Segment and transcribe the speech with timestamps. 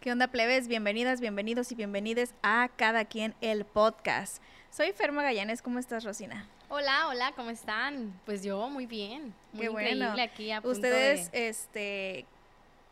[0.00, 0.68] ¿Qué onda, plebes?
[0.68, 4.42] Bienvenidas, bienvenidos y bienvenides a Cada Quien el Podcast.
[4.70, 6.46] Soy Ferma Gallanes, ¿cómo estás, Rosina?
[6.68, 8.18] Hola, hola, ¿cómo están?
[8.24, 9.88] Pues yo muy bien, muy Qué bueno.
[9.90, 12.26] increíble aquí a punto Ustedes, de- este,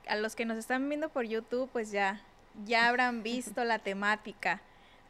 [0.09, 2.21] a los que nos están viendo por YouTube, pues ya,
[2.65, 4.61] ya habrán visto la temática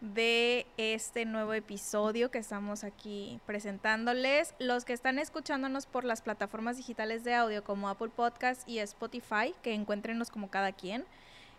[0.03, 4.55] de este nuevo episodio que estamos aquí presentándoles.
[4.59, 9.55] Los que están escuchándonos por las plataformas digitales de audio como Apple Podcast y Spotify,
[9.63, 11.07] que encuéntrenos como cada quien,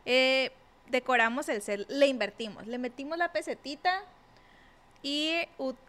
[0.09, 0.51] eh,
[0.89, 4.01] decoramos el set, le invertimos, le metimos la pesetita
[5.03, 5.33] y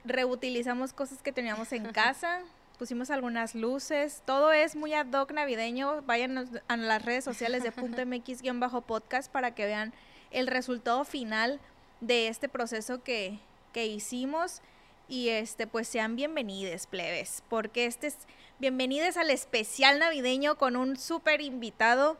[0.04, 2.42] reutilizamos cosas que teníamos en casa.
[2.78, 6.02] Pusimos algunas luces, todo es muy ad hoc navideño.
[6.02, 9.92] Vayan a- las redes sociales de punto .mx-podcast para que vean
[10.30, 11.60] el resultado final
[12.00, 13.38] de este proceso que,
[13.72, 14.62] que hicimos.
[15.08, 18.16] Y este, pues sean bienvenidos, plebes, porque este es
[18.58, 22.18] bienvenidos al especial navideño con un súper invitado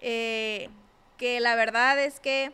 [0.00, 0.68] eh,
[1.24, 2.52] que la verdad es que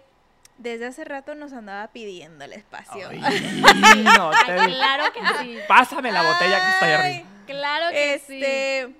[0.58, 3.08] desde hace rato nos andaba pidiendo el espacio.
[3.08, 3.18] Ay,
[4.04, 7.28] no te Ay, di- claro que sí, Pásame la botella que está ahí arriba.
[7.46, 8.34] claro que sí.
[8.44, 8.94] Este,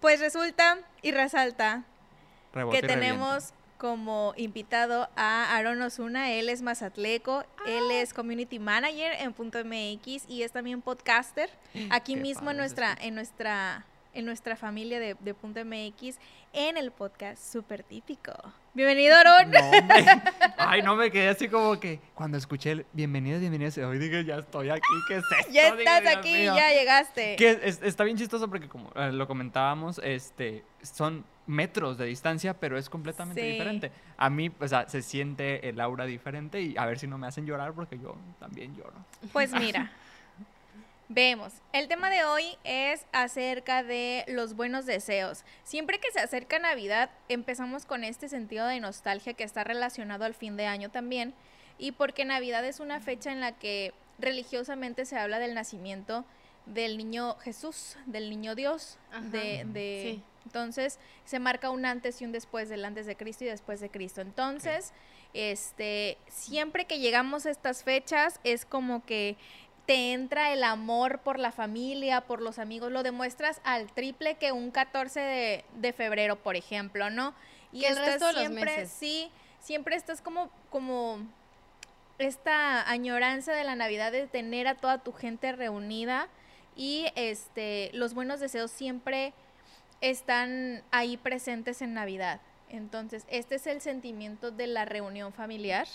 [0.00, 1.84] pues resulta y resalta
[2.52, 3.06] Rebote que y revienta.
[3.08, 6.32] tenemos como invitado a Aaron Osuna.
[6.32, 7.94] Él es mazatleco, él Ah.
[8.00, 11.50] es community manager en Punto MX y es también podcaster.
[11.90, 13.84] Aquí Qué mismo en nuestra, en nuestra,
[14.16, 16.18] en nuestra familia de, de Punto MX,
[16.54, 18.32] en el podcast Súper Típico.
[18.72, 19.50] Bienvenido, Aaron.
[19.50, 19.58] No.
[20.58, 24.36] Ay, no me quedé así como que cuando escuché el bienvenidos, bienvenidos, hoy dije, ya
[24.36, 25.52] estoy aquí, ¿qué es esto?
[25.52, 26.56] Ya estás aquí, mío.
[26.56, 27.36] ya llegaste.
[27.36, 32.54] Que es- está bien chistoso porque como eh, lo comentábamos, este, son metros de distancia,
[32.58, 33.48] pero es completamente Sí.
[33.52, 33.92] diferente.
[34.16, 37.26] A mí, o sea, se siente el aura diferente y a ver si no me
[37.26, 38.94] hacen llorar porque yo también lloro.
[39.32, 39.92] Pues mira,
[41.08, 41.52] vemos.
[41.72, 45.44] El tema de hoy es acerca de los buenos deseos.
[45.64, 50.34] Siempre que se acerca Navidad, empezamos con este sentido de nostalgia que está relacionado al
[50.34, 51.34] fin de año también.
[51.78, 56.24] Y porque Navidad es una fecha en la que religiosamente se habla del nacimiento
[56.64, 59.20] del niño Jesús, del niño Dios, Ajá.
[59.20, 60.22] de, de- Sí.
[60.46, 63.88] entonces se marca un antes y un después del antes de Cristo y después de
[63.88, 64.20] Cristo.
[64.22, 64.92] Entonces,
[65.32, 69.36] este, siempre que llegamos a estas fechas es como que
[69.86, 74.52] te entra el amor por la familia, por los amigos, lo demuestras al triple que
[74.52, 77.34] un 14 de, de febrero, por ejemplo, ¿no?
[77.72, 78.90] Y el resto de los siempre, meses.
[78.90, 79.30] sí,
[79.60, 81.18] siempre estás como, como
[82.18, 86.28] esta añoranza de la Navidad de tener a toda tu gente reunida
[86.74, 89.32] y este los buenos deseos siempre
[90.00, 92.40] están ahí presentes en Navidad.
[92.68, 95.86] Entonces, este es el sentimiento de la reunión familiar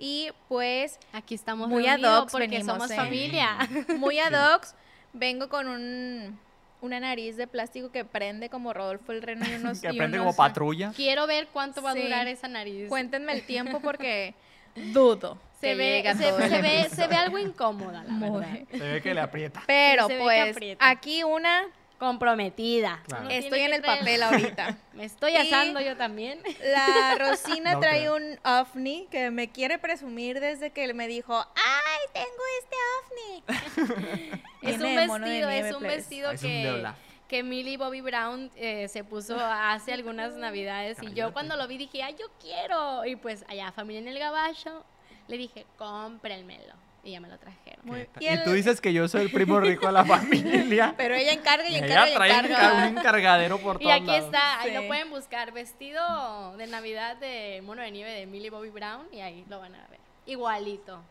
[0.00, 3.56] y pues Aquí estamos Muy ad hoc porque somos familia.
[3.98, 4.34] muy ad Sí.
[4.54, 4.66] hoc
[5.12, 6.38] vengo con un
[6.82, 10.18] una nariz de plástico que prende como Rodolfo el Reno y unos Que y unos-
[10.18, 10.92] como patrulla.
[10.96, 12.02] Quiero ver cuánto va a Sí.
[12.02, 12.88] durar esa nariz.
[12.88, 14.34] Cuéntenme el tiempo porque
[14.74, 17.08] dudo se ve, se, ve, se episodio.
[17.10, 18.40] ve algo incómoda, la Muy.
[18.40, 18.58] verdad.
[18.70, 19.62] Se ve que le aprieta.
[19.66, 20.88] Pero pues aprieta.
[20.88, 21.64] aquí una
[22.00, 23.00] Comprometida.
[23.06, 23.28] Claro.
[23.28, 24.76] Estoy en que el traer- papel ahorita.
[24.94, 26.40] Me estoy Y- asando yo también.
[26.64, 28.16] La Rosina No trae creo.
[28.16, 34.40] un ovni que me quiere presumir desde que me dijo, ¡ay, tengo este ovni!
[34.62, 36.96] Es un Viene de mono de vestido, nieve, es un vestido Es un que, Deolaf.
[37.28, 41.78] que Millie Bobby Brown eh, se puso hace algunas navidades y yo cuando lo vi
[41.78, 43.04] dije, ¡ay, yo quiero!
[43.06, 44.84] Y pues allá, familia en el gabacho,
[45.28, 46.74] le dije, cómprenmelo.
[47.02, 47.80] Y ya me lo trajeron.
[47.86, 50.94] Muy- Y, y el- tú dices que yo soy el primo rico de la familia.
[50.96, 52.72] Pero ella encarga y Y encarga y ella trae un encarga.
[52.72, 54.24] encar- un encargadero por Y todos aquí lados.
[54.26, 54.76] está, ahí Sí.
[54.76, 59.20] lo pueden buscar, vestido de Navidad de mono de nieve de Millie Bobby Brown y
[59.20, 60.00] ahí lo van a ver.
[60.26, 61.02] Igualito.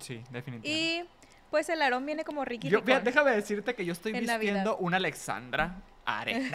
[0.00, 0.68] Sí, definitivamente.
[0.68, 1.04] Y
[1.50, 4.76] pues el Aarón viene como Ricky Yo, déjame decirte que yo estoy En vistiendo Navidad.
[4.80, 5.76] una Alexandra
[6.10, 6.32] Are.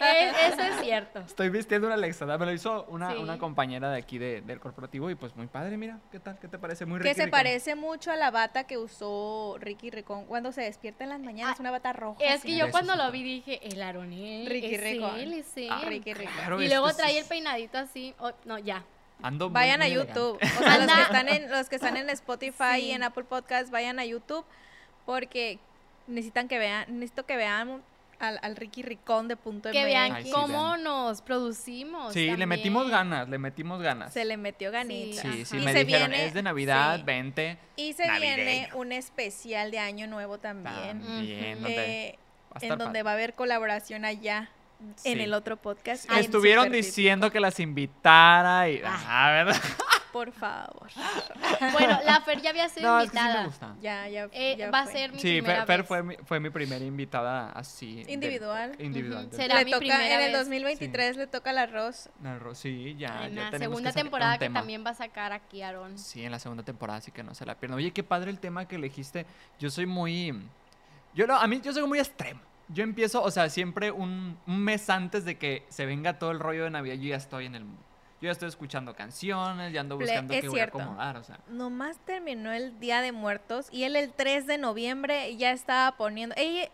[0.00, 1.20] Eso es cierto.
[1.20, 2.38] Estoy vistiendo una Alexandra.
[2.38, 3.16] Me lo hizo una, Sí.
[3.18, 5.98] una compañera de aquí de- del corporativo y pues muy padre, mira.
[6.12, 6.38] ¿Qué tal?
[6.38, 6.86] ¿Qué te parece?
[6.86, 7.38] Muy Que Ricky se Ricón.
[7.38, 11.56] parece mucho a la bata que usó Ricky Ricón cuando se despierta en las mañanas,
[11.58, 12.22] Ah, una bata roja.
[12.24, 12.48] Es así.
[12.48, 15.18] que yo cuando lo vi dije, el Aronel, Ricky es Ricón.
[15.18, 15.68] él, es él.
[15.70, 16.34] Ah, Ricky Ricón.
[16.36, 18.84] Claro, y luego es- trae el peinadito así, oh, no, ya.
[19.22, 20.12] Ando Vayan a elegante.
[20.14, 20.38] YouTube.
[20.42, 22.86] O sea, los que están en, los que están en Spotify Sí.
[22.86, 24.44] y en Apple Podcast, vayan a YouTube
[25.06, 25.58] porque
[26.06, 27.82] necesitan que vean, necesito que vean
[28.20, 30.82] al, al Ricky Ricón de punto Que vean Ay, sí, cómo vean.
[30.84, 32.12] nos producimos.
[32.12, 34.12] Sí, le metimos ganas, le metimos ganas.
[34.12, 35.22] Se le metió ganita.
[35.22, 37.02] Sí, sí, Y me se dijeron, viene- es de Navidad, sí.
[37.04, 37.58] vente.
[37.76, 38.76] Y se viene navideño.
[38.76, 41.00] un especial de Año Nuevo también.
[41.02, 41.62] También, Ujú.
[41.64, 42.18] donde eh,
[42.52, 43.02] va a en donde padre.
[43.02, 44.50] va a haber colaboración allá
[45.04, 46.10] en el otro podcast.
[46.12, 48.82] Estuvieron diciendo que las invitara y...
[48.84, 49.00] Ah.
[49.06, 49.60] Ah, ¿verdad?
[50.14, 50.88] Por favor.
[51.72, 53.40] Bueno, la Fer ya había sido No, es que sí invitada.
[53.42, 53.74] me gusta.
[53.82, 54.28] Ya, ya.
[54.32, 54.92] Eh, ya va a fue.
[54.92, 55.88] ser mi Sí, primera Fer, Fer vez.
[55.88, 58.04] fue, mi, fue mi primera invitada así.
[58.04, 58.76] de- Individual.
[58.78, 59.24] individual.
[59.26, 60.38] Ujú, del- será Le mi toca, primera en el vez.
[60.40, 62.08] 2023 le toca el arroz.
[62.54, 63.26] Sí, ya.
[63.26, 64.60] en ya la tenemos segunda temporada que tema.
[64.60, 65.98] también va a sacar aquí Aarón.
[65.98, 67.78] Sí, en la segunda temporada, así que no se la pierdan.
[67.78, 69.26] Oye, qué padre el tema que elegiste.
[69.58, 70.32] Yo soy muy.
[71.14, 72.40] Yo no, a mí yo soy muy extremo.
[72.68, 76.38] Yo empiezo, o sea, siempre un, un mes antes de que se venga todo el
[76.38, 77.64] rollo de Navidad, yo ya estoy en el.
[78.24, 80.78] Yo ya estoy escuchando canciones, ya ando buscando es qué cierto.
[80.78, 81.38] voy a acomodar, o sea.
[81.48, 86.34] Nomás terminó el Día de Muertos y él el 3 de noviembre ya estaba poniendo.
[86.38, 86.70] Ella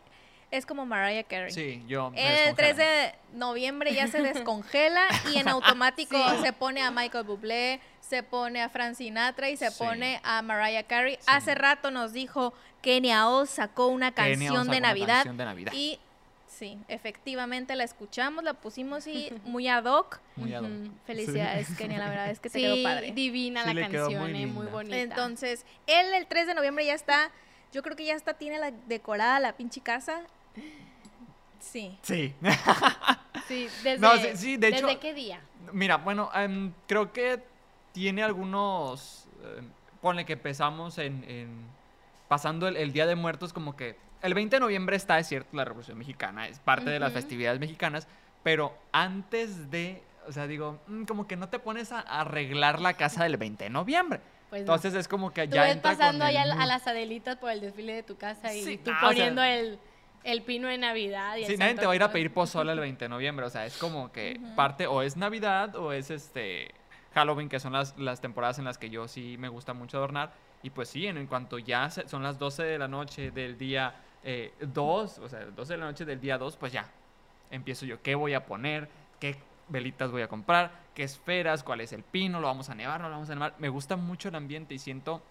[0.52, 1.50] es como Mariah Carey.
[1.50, 2.12] Sí, yo.
[2.12, 2.20] me
[2.50, 3.02] El 3 descongela.
[3.02, 5.02] de noviembre ya se descongela
[5.34, 6.42] y en automático Sí.
[6.42, 9.76] se pone a Michael Bublé, se pone a Frank Sinatra y se Sí.
[9.84, 11.16] pone a Mariah Carey.
[11.16, 11.26] Sí.
[11.26, 15.36] Hace rato nos dijo que Niao sacó una Kenia canción sacó de una Navidad canción
[15.36, 15.72] de Navidad.
[15.74, 15.98] y
[16.60, 20.20] sí, efectivamente la escuchamos, la pusimos y muy ad hoc.
[20.36, 20.70] Muy ad hoc.
[21.06, 23.12] Felicidades, Kenia, la verdad es que te Sí, quedó padre.
[23.12, 24.96] divina Sí, la canción, muy eh, muy bonita.
[24.96, 27.30] Entonces, él el 3 de noviembre ya está,
[27.72, 30.20] yo creo que ya está, tiene la decorada la pinche casa.
[31.58, 31.98] Sí.
[32.02, 32.34] Sí.
[33.48, 35.40] sí, desde, No, sí, sí, de hecho- ¿Desde qué día?
[35.72, 37.42] Mira, bueno, em, creo que
[37.92, 39.26] tiene algunos.
[39.56, 39.68] em,
[40.00, 41.24] ponle que empezamos en.
[41.28, 41.80] en-
[42.28, 43.96] pasando el, el Día de Muertos, como que.
[44.22, 47.58] El 20 de noviembre está, es cierto, la Revolución Mexicana, es parte de las festividades
[47.60, 48.06] mexicanas,
[48.42, 50.02] pero antes de.
[50.28, 53.64] O sea, digo, mm, como que no te pones a arreglar la casa del 20
[53.64, 54.20] de noviembre.
[54.50, 54.74] Pues no.
[54.74, 57.36] Entonces es como que Tú ya ves entra pasando con allá el a las Adelitas
[57.36, 59.78] por el desfile de tu casa y Sí, tú o sea- poniendo el,
[60.24, 61.36] el pino de Navidad.
[61.36, 63.46] Y el Sí, nadie te va a ir a pedir pozole el 20 de noviembre.
[63.46, 66.74] O sea, es como que parte o es Navidad o es este
[67.14, 70.32] Halloween, que son las, las temporadas en las que yo sí me gusta mucho adornar.
[70.62, 73.56] Y pues sí, en, en cuanto ya se- son las 12 de la noche del
[73.56, 76.88] día 2, o sea, 12 de la noche del día 2, pues ya
[77.50, 78.02] empiezo yo.
[78.02, 78.88] ¿Qué voy a poner?
[79.18, 79.36] ¿Qué
[79.68, 80.72] velitas voy a comprar?
[80.94, 81.62] ¿Qué esferas?
[81.62, 82.40] ¿Cuál es el pino?
[82.40, 83.00] ¿Lo vamos a nevar?
[83.00, 83.54] ¿No lo vamos a nevar?
[83.58, 85.22] Me gusta mucho el ambiente y siento,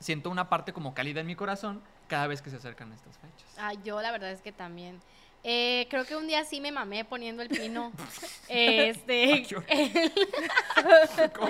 [0.00, 3.54] siento una parte como cálida en mi corazón cada vez que se acercan estas fechas.
[3.58, 5.00] Ah, yo la verdad es que también.
[5.44, 7.90] Eh, creo que un día sí me mamé poniendo el pino.
[8.48, 9.46] este, el-
[11.34, 11.48] ¿Cómo?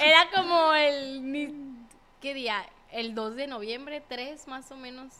[0.00, 1.74] era como el
[2.20, 2.64] ¿qué día?
[2.92, 5.12] El 2 de noviembre, 3 más o menos.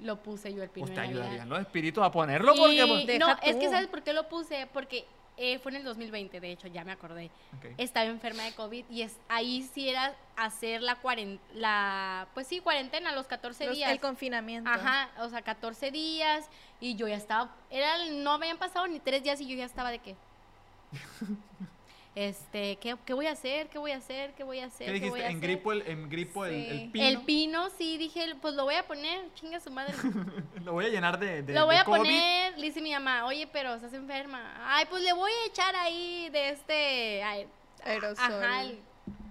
[0.00, 1.22] Lo puse yo el pino Pues te Navidad.
[1.22, 2.86] ayudarían los espíritus a ponerlo porque...
[2.86, 3.68] Pues, no, es que.
[3.68, 4.68] ¿sabes por qué lo puse?
[4.72, 5.04] Porque
[5.36, 7.30] eh, fue en el 2020, de hecho, ya me acordé.
[7.78, 12.60] Estaba enferma de COVID y es, ahí sí era hacer la cuarentena, la, pues sí,
[12.60, 13.90] cuarentena, los 14 Los- días.
[13.90, 14.68] el confinamiento.
[14.70, 16.48] Ajá, o sea, 14 días
[16.80, 19.90] y yo ya estaba, era, no habían pasado ni tres días y yo ya estaba
[19.90, 20.16] de qué.
[22.14, 23.68] Este, ¿qué, qué voy a hacer?
[23.68, 24.32] ¿Qué voy a hacer?
[24.34, 24.86] ¿Qué voy a hacer?
[24.86, 25.22] ¿Qué voy dijiste?
[25.24, 25.48] a En hacer?
[25.50, 27.06] gripo, el, en gripo el, el pino.
[27.06, 29.94] El pino, sí, dije, pues lo voy a poner, chinga su madre.
[30.64, 31.98] Lo voy a llenar de, de lo voy de a COVID.
[31.98, 34.52] poner, le dice mi mamá, oye, pero estás enferma.
[34.66, 37.46] Ay, pues le voy a echar ahí de este, ay,
[37.84, 38.18] Aerosol.
[38.18, 38.80] ajá, el-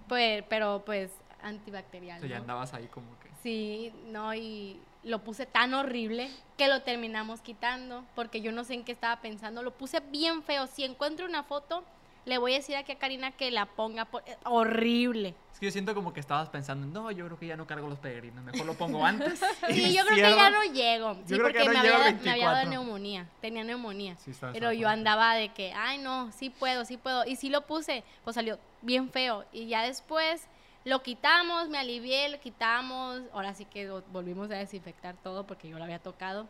[0.07, 1.11] pues, pero pues
[1.43, 2.21] O antibacterial.
[2.21, 3.27] sea, ya andabas ahí como que...
[3.43, 8.73] Sí, no, y lo puse tan horrible que lo terminamos quitando porque yo no sé
[8.75, 9.61] en qué estaba pensando.
[9.63, 10.67] Lo puse bien feo.
[10.67, 11.83] Si encuentro una foto,
[12.27, 14.21] le voy a decir aquí a Karina que la ponga por...
[14.27, 15.33] eh, horrible.
[15.53, 17.87] Es que yo siento como que estabas pensando, no, yo creo que ya no cargo
[17.87, 19.39] los peregrinos, mejor lo pongo antes.
[19.69, 21.15] Sí, y yo creo que ya no llego.
[21.15, 22.69] Sí, Yo creo que porque no me, había, me había dado 24.
[22.69, 23.27] neumonía.
[23.41, 24.15] Tenía neumonía.
[24.17, 27.25] Sí, Pero yo andaba de que, ay, no, sí puedo, sí puedo.
[27.25, 29.45] Y sí lo puse, pues salió bien feo.
[29.51, 30.47] Y ya después
[30.83, 33.21] lo quitamos, me alivié, lo quitamos.
[33.33, 36.47] Ahora sí que vo- volvimos a desinfectar todo porque yo lo había tocado.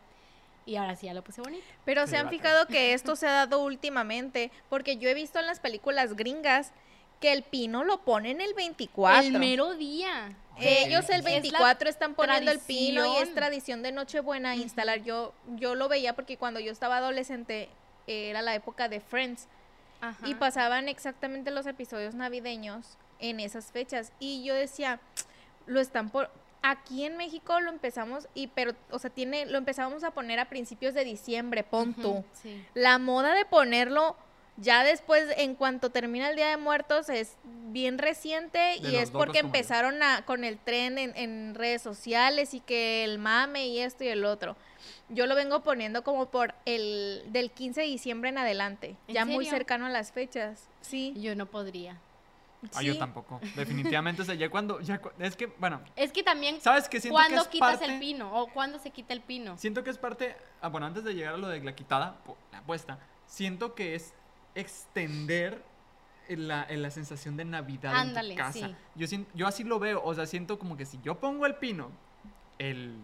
[0.68, 1.64] Y ahora sí ya lo puse bonito.
[1.86, 5.40] Pero Sí, se han fijado que esto se ha dado últimamente, porque yo he visto
[5.40, 6.72] en las películas gringas
[7.20, 9.22] que el pino lo ponen el 24.
[9.26, 10.36] El mero día.
[10.60, 10.84] Eh.
[10.86, 13.36] Ellos el Es la 24 están poniendo el pino y es tradición.
[13.36, 15.02] tradición de Nochebuena instalar.
[15.04, 17.70] Yo, yo lo veía porque cuando yo estaba adolescente
[18.08, 19.48] eh, era la época de Friends
[20.02, 20.28] Ajá.
[20.28, 25.00] y pasaban exactamente los episodios navideños en esas fechas y yo decía,
[25.66, 26.30] lo están por
[26.72, 30.50] aquí en México lo empezamos y pero o sea, tiene lo empezamos a poner a
[30.50, 32.24] principios de diciembre, pon tú.
[32.42, 32.64] Sí.
[32.74, 34.16] La moda de ponerlo
[34.58, 37.38] ya después, en cuanto termina el Día de Muertos, es
[37.70, 42.56] bien reciente De y es porque empezaron a, con el tren en, en redes sociales
[42.56, 44.56] y que el mame y esto y el otro.
[45.10, 49.26] Yo lo vengo poniendo como por el del 15 de diciembre en adelante, ¿En ya
[49.26, 50.68] muy cercano a las fechas.
[50.82, 51.14] Sí.
[51.16, 51.98] Yo no podría.
[52.74, 53.40] Ah, yo tampoco.
[53.56, 54.80] Definitivamente, o sea, ya cuando...
[54.82, 57.00] Ya, cu- es que, bueno, Es que también, ¿sabes qué?
[57.00, 57.94] Siento que ¿cuándo es quitas parte...
[57.94, 58.34] el pino?
[58.34, 59.58] ¿O cuándo se quita el pino?
[59.58, 60.36] Siento que es parte...
[60.62, 62.18] Ah, bueno, antes de llegar a lo de la quitada,
[62.52, 64.14] la puesta, siento que es
[64.56, 65.64] extender
[66.28, 68.68] en la, la sensación de Navidad Ándale, en tu casa.
[68.68, 68.76] sí.
[68.96, 71.90] Yo, yo así lo veo, o sea, siento como que si yo pongo el pino
[72.60, 72.96] el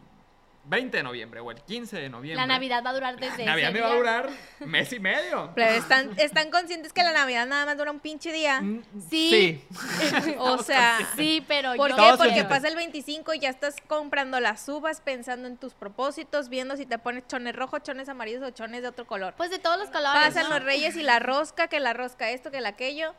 [0.65, 2.39] 20 de noviembre o el 15 de noviembre.
[2.39, 4.29] La Navidad va a durar desde Navidad ese me va a durar
[4.61, 5.51] mes y medio.
[5.55, 8.61] Pero están, están conscientes que la Navidad nada más dura un pinche día.
[8.61, 9.63] Mm, Sí.
[10.37, 11.95] O sea, Sí, pero ¿por yo...
[11.97, 12.17] qué?
[12.17, 16.77] Porque pasa el 25 y ya estás comprando las uvas, pensando en tus propósitos, viendo
[16.77, 19.33] si te pones chones rojos, chones amarillos o chones de otro color.
[19.35, 20.55] Pues de todos los colores, Pasan ¿no?
[20.55, 23.13] los reyes y la rosca, que la rosca esto, que la aquello.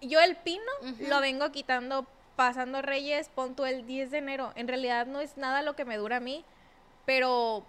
[0.00, 0.62] Yo el pino
[1.08, 2.06] lo vengo quitando
[2.36, 4.52] pasando reyes, pon tú el 10 de enero.
[4.54, 6.42] En realidad no es nada lo que me dura a mí,
[7.06, 7.64] pero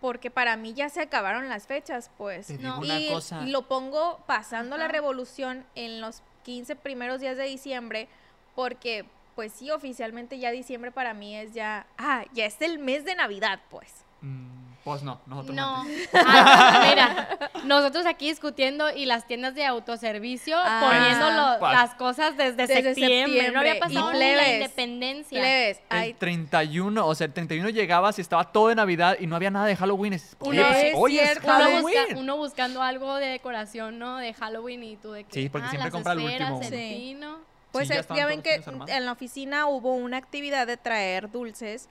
[0.00, 2.48] porque para mí ya se acabaron las fechas, pues.
[2.48, 2.80] Te digo No.
[2.80, 3.42] una y cosa.
[3.46, 4.92] lo pongo pasando la Ajá.
[4.92, 8.08] revolución en los 15 primeros días de diciembre,
[8.56, 9.04] porque
[9.36, 13.14] pues sí, oficialmente ya diciembre para mí es ya, ah, ya es el mes de
[13.14, 14.04] Navidad, pues.
[14.20, 15.84] Mm, pues no, nosotros No.
[16.14, 20.80] Ah, mira, nosotros aquí discutiendo y las tiendas de autoservicio Ah.
[20.82, 23.50] poniendo lo- las cosas desde, Desde septiembre.
[23.52, 25.40] No había pasado Y la independencia.
[25.40, 29.26] Plebes, El hay 31, o sea, el 31 llegabas y estaba todo de Navidad y
[29.26, 30.14] no había nada de Halloween.
[30.14, 31.46] Es- Oye, Uno pues, es hoy es cierto.
[31.46, 31.82] Uno, Halloween.
[32.08, 34.16] busca- uno buscando algo de decoración, ¿no?
[34.18, 35.32] De Halloween y tú de que.
[35.32, 37.36] Sí, porque ah, siempre las compra el esferas, último el uno.
[37.36, 37.42] Sí.
[37.72, 41.88] Pues Sí, ya ya ven que en la oficina hubo una actividad de traer dulces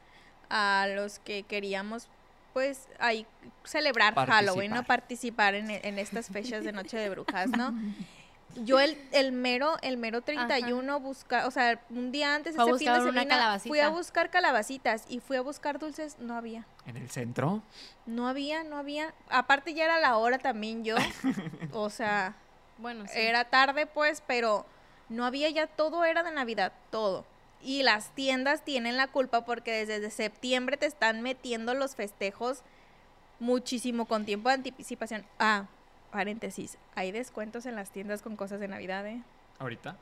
[0.49, 2.07] a los que queríamos
[2.53, 3.25] pues ahí
[3.63, 4.83] celebrar Halloween, ¿no?
[4.83, 7.73] Participar en, en estas fechas de Noche de Brujas, ¿no?
[8.55, 12.93] Yo el, el mero, el mero 31 buscar, o sea, un día antes, ese fin
[12.93, 16.65] de semana, fui a buscar calabacitas y fui a buscar dulces, no había.
[16.85, 17.63] En el centro.
[18.05, 19.13] No había, no había.
[19.29, 20.97] Aparte ya era la hora también yo.
[21.71, 22.35] o sea,
[22.77, 23.13] Bueno, sí.
[23.19, 24.65] era tarde pues, pero
[25.07, 27.25] no había ya, todo era de Navidad, todo.
[27.63, 32.63] Y las tiendas tienen la culpa porque desde septiembre te están metiendo los festejos
[33.39, 35.25] muchísimo con tiempo de anticipación.
[35.39, 35.65] Ah,
[36.11, 39.21] paréntesis, hay descuentos en las tiendas con cosas de Navidad, ¿eh?
[39.59, 39.95] Ahorita.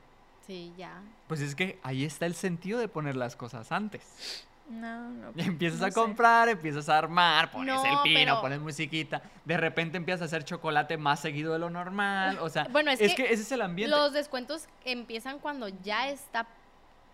[0.46, 1.00] Sí, ya.
[1.28, 4.46] Pues es que ahí está el sentido de poner las cosas antes.
[4.68, 5.32] No, no.
[5.36, 5.94] Empiezas no a sé.
[5.94, 9.22] comprar, empiezas a armar, pones No, el pino, pero- pones musiquita.
[9.44, 12.38] De repente empiezas a hacer chocolate más seguido de lo normal.
[12.40, 13.94] O sea, Bueno, es es que que ese es el ambiente.
[13.96, 16.46] Los descuentos empiezan cuando ya está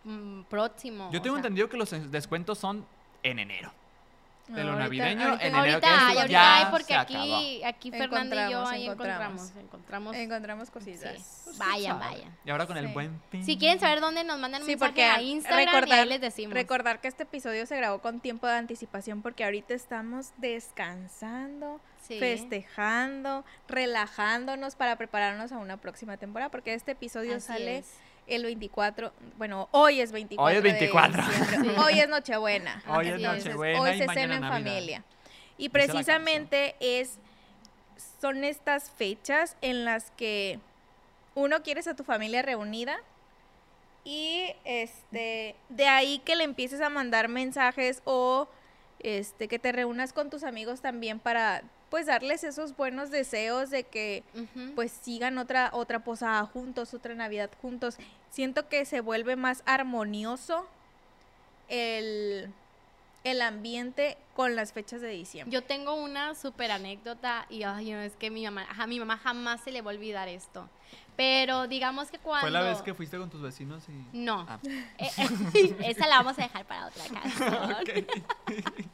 [0.07, 1.11] mm, próximo.
[1.13, 2.87] Yo o tengo sea, entendido que los en- descuentos son
[3.23, 3.73] en enero.
[4.49, 7.65] De lo Ahorita- navideño, ahorita- en enero Ahorita que ahorita ya hay, porque se aquí,
[7.65, 9.43] aquí Fernanda y yo Encontramos, ahí encontramos.
[9.43, 9.57] encontramos.
[9.65, 10.17] Encontramos.
[10.17, 10.73] Encontramos Sí.
[10.73, 11.41] cositas.
[11.47, 11.99] Pues, vayan.
[12.45, 13.45] Y ahora con el buen fin.
[13.45, 16.09] Si quieren saber dónde nos mandan un Sí, mensaje porque a Instagram y recordar, ahí
[16.09, 16.55] les decimos.
[16.55, 22.21] recordar que este episodio se grabó con tiempo de anticipación porque ahorita estamos descansando, Sí.
[22.21, 27.95] festejando, relajándonos para prepararnos a una próxima temporada porque este episodio Así sale es.
[28.26, 30.45] El 24, bueno, hoy es 24.
[30.45, 31.23] Hoy es de 24.
[31.23, 31.71] diciembre.
[31.75, 31.80] Sí.
[31.80, 32.83] Hoy es Nochebuena.
[32.88, 34.49] Hoy es Nochebuena Hoy se cena en Navidad.
[34.50, 35.04] familia.
[35.59, 37.18] Y precisamente es
[38.21, 40.59] son estas fechas en las que
[41.35, 42.99] uno quieres a tu familia reunida
[44.04, 48.49] y este de ahí que le empieces a mandar mensajes o
[49.00, 51.62] este que te reúnas con tus amigos también para
[51.97, 54.23] pues darles esos buenos deseos de que
[54.75, 57.97] pues sigan otra otra posada juntos, otra Navidad juntos.
[58.29, 60.67] Siento que se vuelve más armonioso
[61.71, 62.53] el
[63.25, 65.55] el ambiente con las fechas de diciembre.
[65.55, 69.17] Yo tengo una súper anécdota y ay, no, es que mi mamá, a mi mamá
[69.17, 70.69] jamás se le va a olvidar esto.
[71.17, 72.43] Pero digamos que cuando...
[72.43, 74.19] Fue la vez que fuiste con tus vecinos y...
[74.19, 74.45] No.
[74.47, 74.59] Ah.
[74.99, 75.11] Eh,
[75.55, 77.76] eh, esa la vamos a dejar para otra canción.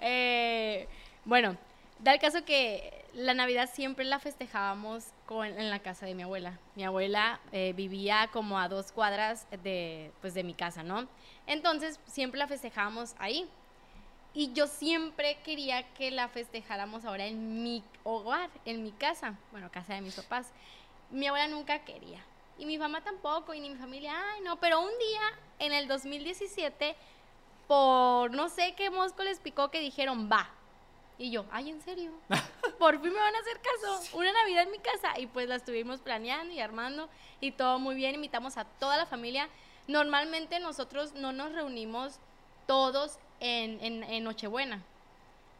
[0.00, 0.88] Eh,
[1.26, 1.58] bueno,
[2.02, 6.58] da el caso que la Navidad siempre la festejábamos en la casa de mi abuela.
[6.74, 11.08] Mi abuela eh, vivía como a dos cuadras de, pues, de mi casa, ¿no?
[11.46, 13.48] Entonces siempre la festejábamos ahí.
[14.32, 19.70] Y yo siempre quería que la festejáramos ahora en mi hogar, en mi casa, bueno,
[19.72, 20.52] casa de mis papás.
[21.10, 22.24] Mi abuela nunca quería.
[22.56, 24.60] Y mi mamá tampoco, y ni mi familia, ay, no.
[24.60, 25.20] Pero un día,
[25.58, 26.94] en el 2017,
[27.66, 30.48] por no sé qué mosco les picó que dijeron, va.
[31.20, 32.12] Y yo, ay, ¿en serio?
[32.78, 34.16] Por fin me van a hacer caso.
[34.16, 35.20] Una Navidad en mi casa.
[35.20, 37.10] Y pues la estuvimos planeando y armando
[37.42, 38.14] y todo muy bien.
[38.14, 39.50] Invitamos a toda la familia.
[39.86, 42.18] Normalmente nosotros no nos reunimos
[42.66, 44.82] todos en, en, en Nochebuena,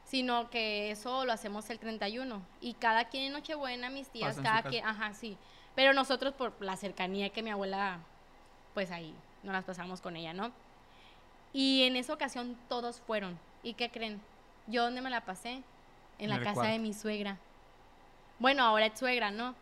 [0.07, 2.41] sino que eso lo hacemos el 31.
[2.63, 5.37] Y cada quien en Nochebuena, mis tías, cada quien, ajá, sí.
[5.75, 7.99] Pero nosotros por la cercanía que mi abuela,
[8.73, 10.53] pues ahí nos las pasamos con ella, ¿no?
[11.53, 13.39] Y en esa ocasión todos fueron.
[13.63, 14.23] ¿Y qué creen?
[14.71, 15.63] ¿Yo dónde me la pasé?
[16.19, 16.73] En la casa cuarto.
[16.73, 17.37] de mi suegra.
[18.39, 19.55] Bueno, ahora es suegra, ¿no?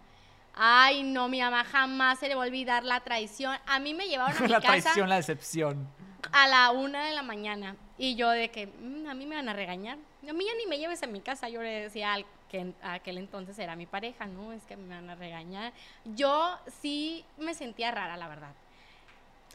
[0.54, 3.56] Ay, no, mi mamá jamás se le va a olvidar la traición.
[3.66, 5.88] A mí me llevaron a mi la casa traición, la decepción.
[6.32, 7.76] a la una de la mañana.
[7.96, 9.98] Y yo de que, "Mm, a mí me van a regañar.
[10.28, 11.48] A mí ya ni me lleves a mi casa.
[11.48, 14.52] Yo le decía al que aquel entonces era mi pareja, ¿no?
[14.52, 15.72] Es que me van a regañar.
[16.04, 18.52] Yo sí me sentía rara, la verdad.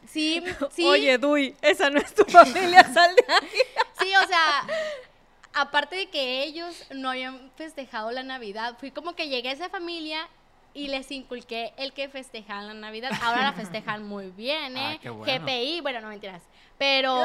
[0.06, 0.84] Sí, sí.
[0.88, 3.48] Oye, Dui, esa no es tu familia, sal de ahí.
[4.00, 4.62] Sí, o sea,
[5.54, 9.68] aparte de que ellos no habían festejado la Navidad, fui como que llegué a esa
[9.68, 10.28] familia
[10.74, 13.12] y les inculqué el que festejaban la Navidad.
[13.22, 14.98] Ahora la festejan muy bien, Ah, ¿eh?
[15.00, 15.44] qué bueno.
[15.44, 16.42] GPI, bueno, no mentiras.
[16.76, 17.22] Pero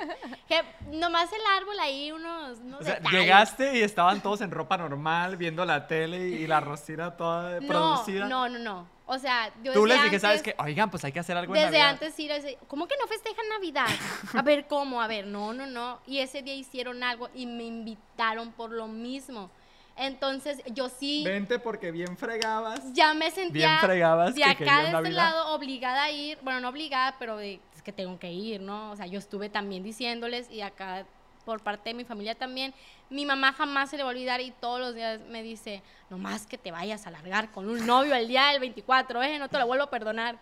[0.90, 5.36] nomás el árbol ahí, unos, unos O sea, llegaste y estaban todos en ropa normal,
[5.36, 8.26] viendo la tele y la rocina toda No, producida.
[8.26, 8.86] no, no, no.
[9.14, 10.62] O sea, yo Tú desde les dije, ¿sabes antes- qué?
[10.62, 11.90] Oigan, pues hay que hacer algo en Desde Navidad.
[11.90, 13.86] antes sí, les decía, ¿cómo que no festejan Navidad?
[14.34, 15.02] A ver, ¿cómo?
[15.02, 16.00] A ver, no, no, no.
[16.06, 19.50] Y ese día hicieron algo y me invitaron por lo mismo.
[19.96, 22.80] Entonces, yo sí Vente porque bien fregabas.
[22.94, 26.60] ya me sentía Bien fregabas de que acá de este lado obligada a ir, bueno,
[26.60, 28.90] no obligada, pero de, es que tengo que ir, ¿no?
[28.92, 31.04] O sea, yo estuve también diciéndoles y acá
[31.44, 32.72] por parte de mi familia también,
[33.10, 36.46] mi mamá jamás se le va a olvidar y todos los días me dice, nomás
[36.46, 39.38] que te vayas a largar con un novio el día del 24, ¿eh?
[39.38, 40.36] No te lo vuelvo a perdonar.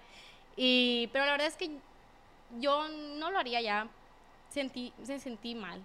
[0.57, 1.71] Y, pero la verdad es que
[2.59, 2.87] yo
[3.19, 3.87] no lo haría ya,
[4.51, 5.85] sentí, me sentí mal de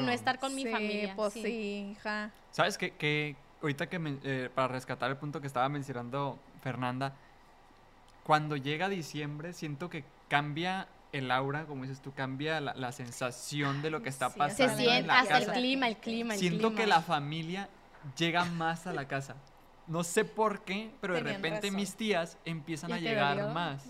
[0.00, 0.08] no Claro.
[0.10, 1.14] estar con mi Sí, familia.
[1.16, 1.42] Pues sí.
[1.42, 2.30] sí, hija.
[2.50, 2.92] ¿Sabes qué?
[2.92, 7.12] Que ahorita que men- eh, para rescatar el punto que estaba mencionando Fernanda,
[8.24, 13.80] cuando llega diciembre siento que cambia el aura, como dices tú, cambia la, la sensación
[13.82, 15.58] de lo que está Sí, Se pasando en siente la hasta el casa.
[15.58, 16.80] clima, el clima, el Siento clima.
[16.80, 17.68] que la familia
[18.18, 19.36] llega más a la casa.
[19.86, 21.76] No sé por qué, pero de repente razón.
[21.76, 23.86] mis tías empiezan ¿Ya a llegar más.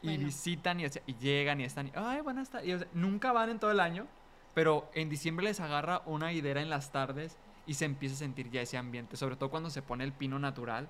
[0.00, 0.24] Y Bueno.
[0.24, 2.68] visitan y, o sea, y llegan y están, y, ay, buenas tardes.
[2.68, 4.06] Y, o sea, nunca van en todo el año,
[4.54, 7.36] pero en diciembre les agarra una hidera en las tardes
[7.66, 10.38] y se empieza a sentir ya ese ambiente, sobre todo cuando se pone el pino
[10.40, 10.88] natural,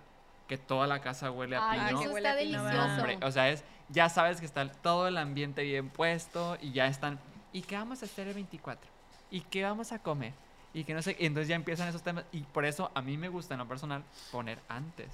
[0.49, 1.99] que toda la casa huele a Ay, pino.
[2.01, 2.85] que eso huele a está delicioso.
[2.95, 6.87] hombre, o sea, es, ya sabes que está todo el ambiente bien puesto y ya
[6.87, 7.19] están,
[7.53, 8.91] ¿y qué vamos a hacer el 24?
[9.31, 10.33] ¿Y qué vamos a comer?
[10.75, 13.17] Y que no sé, y entonces ya empiezan esos temas y por eso a mí
[13.19, 15.09] me gusta en lo personal poner antes.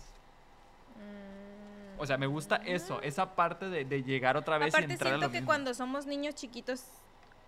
[0.96, 2.00] Mm.
[2.00, 5.14] O sea, me gusta eso, esa parte de, de llegar otra vez y Aparte entrar
[5.14, 5.46] a siento lo que mismo.
[5.46, 6.84] cuando somos niños chiquitos,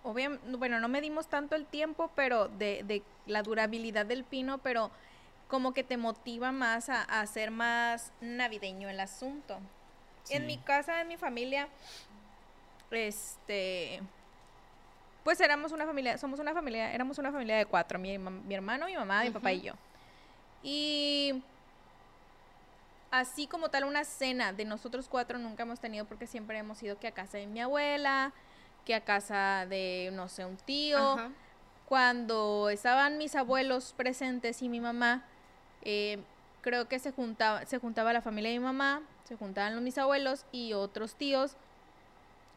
[0.03, 4.91] obviamente, bueno, no medimos tanto el tiempo, pero de, de la durabilidad del pino, pero
[5.51, 9.59] como que te motiva más a, a hacer más navideño el asunto.
[10.29, 11.67] En mi casa, en mi familia,
[12.89, 14.01] este,
[15.25, 18.13] pues éramos una familia, somos una familia, éramos una familia de cuatro, mi,
[18.49, 19.73] hermano, mi mamá, mi papá y yo.
[20.63, 21.43] Y
[23.11, 26.97] así como tal una cena de nosotros cuatro nunca hemos tenido porque siempre hemos ido
[26.97, 28.31] que a casa de mi abuela,
[28.85, 30.97] que a casa de, no sé, un tío.
[30.97, 31.29] Ajá.
[31.89, 35.25] Cuando estaban mis abuelos presentes y mi mamá,
[35.83, 36.19] eh,
[36.61, 39.97] creo que se juntaba, se juntaba la familia de mi mamá, se juntaban los mis
[39.97, 41.55] abuelos y otros tíos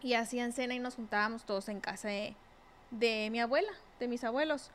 [0.02, 2.34] y hacían cena y nos juntábamos todos en casa de,
[2.90, 4.70] de mi abuela, de mis abuelos.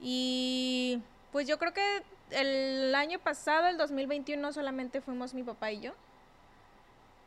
[0.00, 5.80] Y pues yo creo que el año pasado, el 2021, solamente fuimos mi papá y
[5.80, 5.92] yo.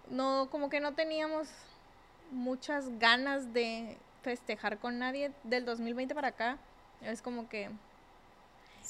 [0.10, 1.48] No, como que no teníamos
[2.32, 6.58] muchas ganas de festejar con nadie del 2020 para acá.
[7.02, 7.70] Es como que...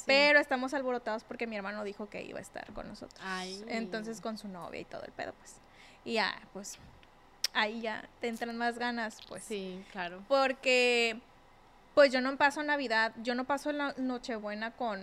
[0.05, 3.19] Pero estamos alborotados porque mi hermano dijo que iba a estar con nosotros.
[3.23, 3.63] Ay.
[3.67, 5.55] Entonces con su novia y todo el pedo, pues.
[6.03, 6.77] Y ya, pues,
[7.53, 9.43] ahí ya te entran más ganas, pues.
[9.43, 10.23] Sí, claro.
[10.27, 11.19] Porque,
[11.93, 15.01] pues yo no paso Navidad, yo no paso la Nochebuena con,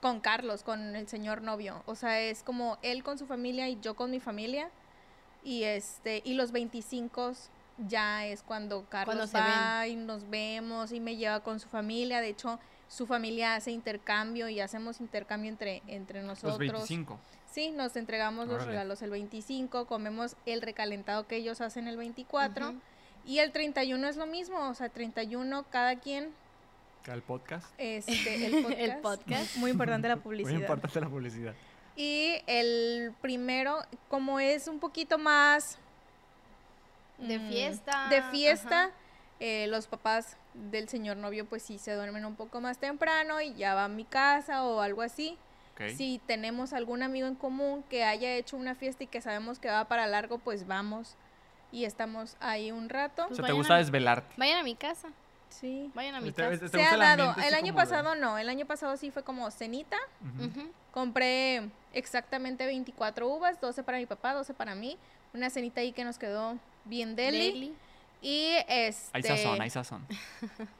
[0.00, 1.82] con Carlos, con el señor novio.
[1.86, 4.70] O sea, es como él con su familia y yo con mi familia.
[5.44, 7.32] Y este, y los 25
[7.88, 12.20] ya es cuando Carlos va y nos vemos y me lleva con su familia.
[12.20, 12.60] De hecho,
[12.92, 16.58] su familia hace intercambio y hacemos intercambio entre, entre nosotros.
[16.58, 17.18] Los 25.
[17.50, 22.68] Sí, nos entregamos los regalos el 25, comemos el recalentado que ellos hacen el 24
[22.68, 22.78] Ujú.
[23.26, 26.30] y el 31 es lo mismo, o sea, 31 cada quien
[27.06, 27.66] El podcast.
[27.78, 28.78] este el podcast.
[28.80, 29.56] El podcast.
[29.56, 30.60] Muy importante la Muy publicidad.
[30.60, 31.54] importante la publicidad.
[31.96, 33.78] Y el primero
[34.08, 35.78] como es un poquito más
[37.18, 38.90] De mm, fiesta, De fiesta,
[39.40, 43.54] eh, los papás del señor novio pues sí se duermen un poco más temprano y
[43.54, 45.36] ya va a mi casa o algo así.
[45.96, 49.68] Si tenemos algún amigo en común que haya hecho una fiesta y que sabemos que
[49.68, 51.16] va para largo, pues vamos
[51.72, 53.24] y estamos ahí un rato.
[53.24, 54.32] o Pues sea, te vayan gusta a- desvelarte.
[54.36, 55.08] Vayan a mi casa.
[55.48, 55.90] Sí.
[55.94, 56.52] Vayan a mi casa.
[56.52, 57.34] este- ¿Te Se ha el dado.
[57.44, 58.38] El año de- pasado no.
[58.38, 59.96] El año pasado sí fue como cenita.
[60.92, 64.98] Compré exactamente 24 uvas, 12 para mi papá, 12 para mí.
[65.34, 67.38] Una cenita ahí que nos quedó bien deli.
[67.52, 67.74] Deli.
[68.22, 69.10] Y este.
[69.12, 70.06] Hay sazón, hay sazón.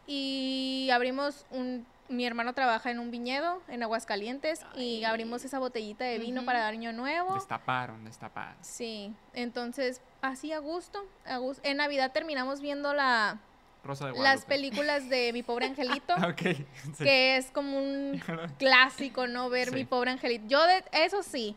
[0.06, 1.86] Y abrimos un.
[2.08, 5.04] Mi hermano trabaja en un viñedo en Aguascalientes y Ay.
[5.04, 6.46] abrimos esa botellita de vino Ujú.
[6.46, 7.34] para dar año nuevo.
[7.34, 8.54] Destaparon, destaparon.
[8.60, 13.38] Sí, entonces así a gusto, a gus- En Navidad terminamos viendo la,
[13.82, 16.42] Rosa de las películas de Mi Pobre Angelito, Ok.
[16.42, 16.66] sí.
[17.04, 18.20] que es como un
[18.58, 19.48] clásico, ¿no?
[19.48, 19.84] Ver Mi.
[19.86, 20.44] Pobre Angelito.
[20.48, 21.56] Yo, de, eso sí,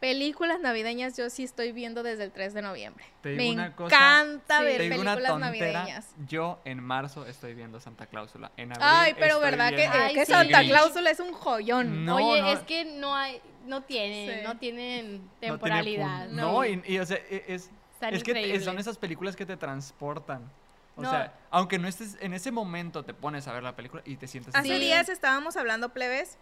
[0.00, 3.04] Películas navideñas yo sí estoy viendo desde el 3 de noviembre.
[3.20, 4.64] Te Me digo una cosa, encanta sí.
[4.64, 5.72] ver Te digo una películas tontera.
[5.80, 6.14] navideñas.
[6.26, 8.50] Yo en marzo estoy viendo Santa Cláusula.
[8.56, 10.32] En abril Ay, pero estoy verdad que, eh, Ay, que sí.
[10.32, 10.62] Santa.
[10.64, 12.06] Cláusula es un joyón.
[12.06, 12.48] No, Oye, no.
[12.48, 14.42] es que no hay, no tienen, Sí.
[14.42, 16.26] no tienen No tiene temporalidad.
[16.28, 16.42] punto.
[16.42, 19.58] No, y, y, o sea, e- es, Están es que son esas películas que te
[19.58, 20.50] transportan.
[20.96, 21.10] O No.
[21.10, 24.26] sea, aunque no estés en ese momento te pones a ver la película y te
[24.26, 26.38] sientes Hace días estábamos hablando, plebes,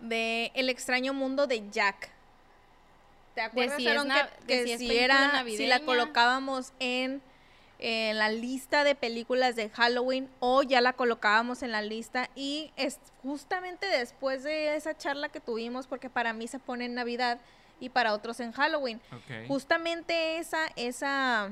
[0.00, 2.10] de El extraño mundo de Jack.
[3.34, 7.20] ¿Te acuerdas, si es Aaron, na- que, de que si era, si la colocábamos en,
[7.78, 12.72] en la lista de películas de Halloween o ya la colocábamos en la lista y
[12.76, 17.38] es justamente después de esa charla que tuvimos, porque para mí se pone en Navidad
[17.78, 19.02] y para otros en Halloween.
[19.48, 21.50] Justamente esa, esa,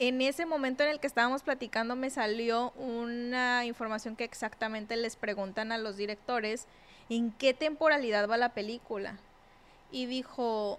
[0.00, 5.14] en ese momento en el que estábamos platicando me salió una información que exactamente les
[5.14, 6.66] preguntan a los directores
[7.10, 9.18] en qué temporalidad va la película.
[9.92, 10.78] Y dijo,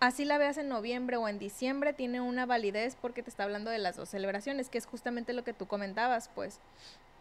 [0.00, 3.70] así la veas en noviembre o en diciembre, tiene una validez porque te está hablando
[3.70, 6.58] de las dos celebraciones, que es justamente lo que tú comentabas, pues.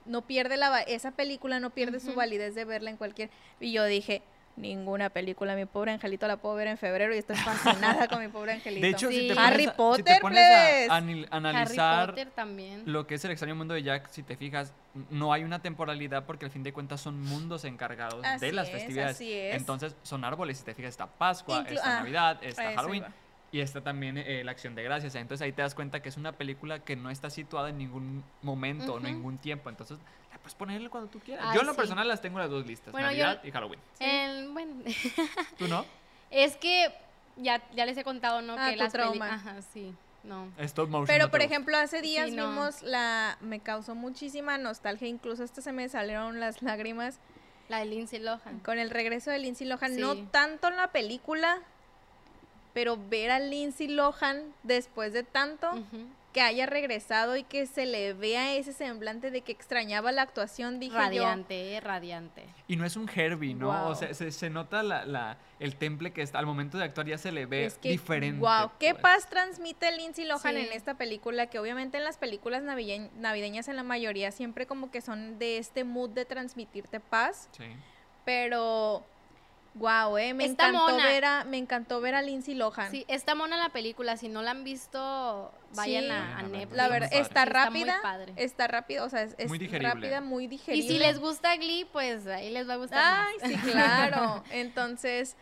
[0.06, 3.30] No pierde la, va- esa película no pierde su validez de verla en cualquier...
[3.60, 4.24] Y yo dije,
[4.62, 8.28] ninguna película, mi pobre angelito la puedo ver en febrero y estoy fascinada con mi
[8.28, 8.82] pobre angelito.
[8.86, 9.28] De hecho, si Sí.
[9.34, 12.84] te Harry pones, a- si Potter, te pones a Harry analizar Potter también.
[12.86, 14.74] lo que es el extraño mundo de Jack, si te fijas,
[15.10, 18.68] no hay una temporalidad porque al fin de cuentas son mundos encargados Así de las
[18.68, 19.16] es, festividades.
[19.16, 19.56] así es.
[19.56, 23.12] Entonces son árboles, si te fijas, está Pascua, Inclu- está ah, Navidad, está Halloween iba.
[23.52, 25.16] Y está también eh, la acción de gracias.
[25.16, 28.24] Entonces ahí te das cuenta que es una película que no está situada en ningún
[28.42, 29.04] momento, Ujú.
[29.04, 29.70] ningún tiempo.
[29.70, 29.98] Entonces
[30.32, 31.46] la puedes ponerle cuando tú quieras.
[31.50, 31.78] Ay, yo en lo sí.
[31.78, 33.80] personal las tengo las dos listas, Bueno, yo- Navidad y Halloween.
[34.00, 34.74] El- bueno,
[35.58, 35.86] ¿Tú no?
[36.30, 36.94] es que
[37.38, 38.56] ya, ya les he contado, ¿no?
[38.58, 39.34] Ah, que tu las trauma.
[39.34, 40.48] Ajá, sí, no.
[40.60, 41.08] Stop motion.
[41.08, 42.50] Pero, no por ejemplo, hace días no.
[42.50, 43.38] vimos la...
[43.42, 47.20] Me causó muchísima nostalgia, incluso hasta se me salieron las lágrimas
[47.68, 48.60] La de Lindsay Lohan.
[48.60, 49.98] con el regreso de Lindsay Lohan.
[50.00, 50.28] No Sí.
[50.32, 51.58] tanto en la película,
[52.74, 55.72] pero ver a Lindsay Lohan después de tanto
[56.34, 60.80] que haya regresado y que se le vea ese semblante de que extrañaba la actuación,
[60.80, 60.98] dije yo...
[60.98, 62.46] Radiante, eh, radiante.
[62.70, 63.90] Y no es un Herbie, ¿no?
[63.90, 67.06] O sea, se, se nota la, la- el temple que está al momento de actuar
[67.06, 68.40] ya se le ve Es que, diferente.
[68.40, 69.02] wow, qué pues.
[69.02, 70.62] paz transmite Lindsay Lohan Sí.
[70.62, 74.90] en esta película, que obviamente en las películas navideñ- navideñas en la mayoría siempre como
[74.90, 77.66] que son de este mood de transmitirte paz, Sí.
[78.24, 79.04] pero
[79.74, 81.06] wow, eh, me encantó mona.
[81.08, 82.92] ver a me encantó ver a Lindsay Lohan.
[82.92, 84.18] Sí, está mona la película.
[84.18, 86.10] Si no la han visto, vayan Sí.
[86.10, 86.42] a, a.
[86.44, 86.76] Netflix.
[86.78, 87.52] La Está verdad está padre.
[87.52, 88.34] Está muy rápida, padre.
[88.36, 90.88] está rápida, o sea, es, es Muy rápida, muy Y digerible.
[90.88, 93.50] si les gusta Glee, pues ahí les va a gustar Ay, más.
[93.64, 94.44] sí, claro.
[94.52, 95.36] Entonces,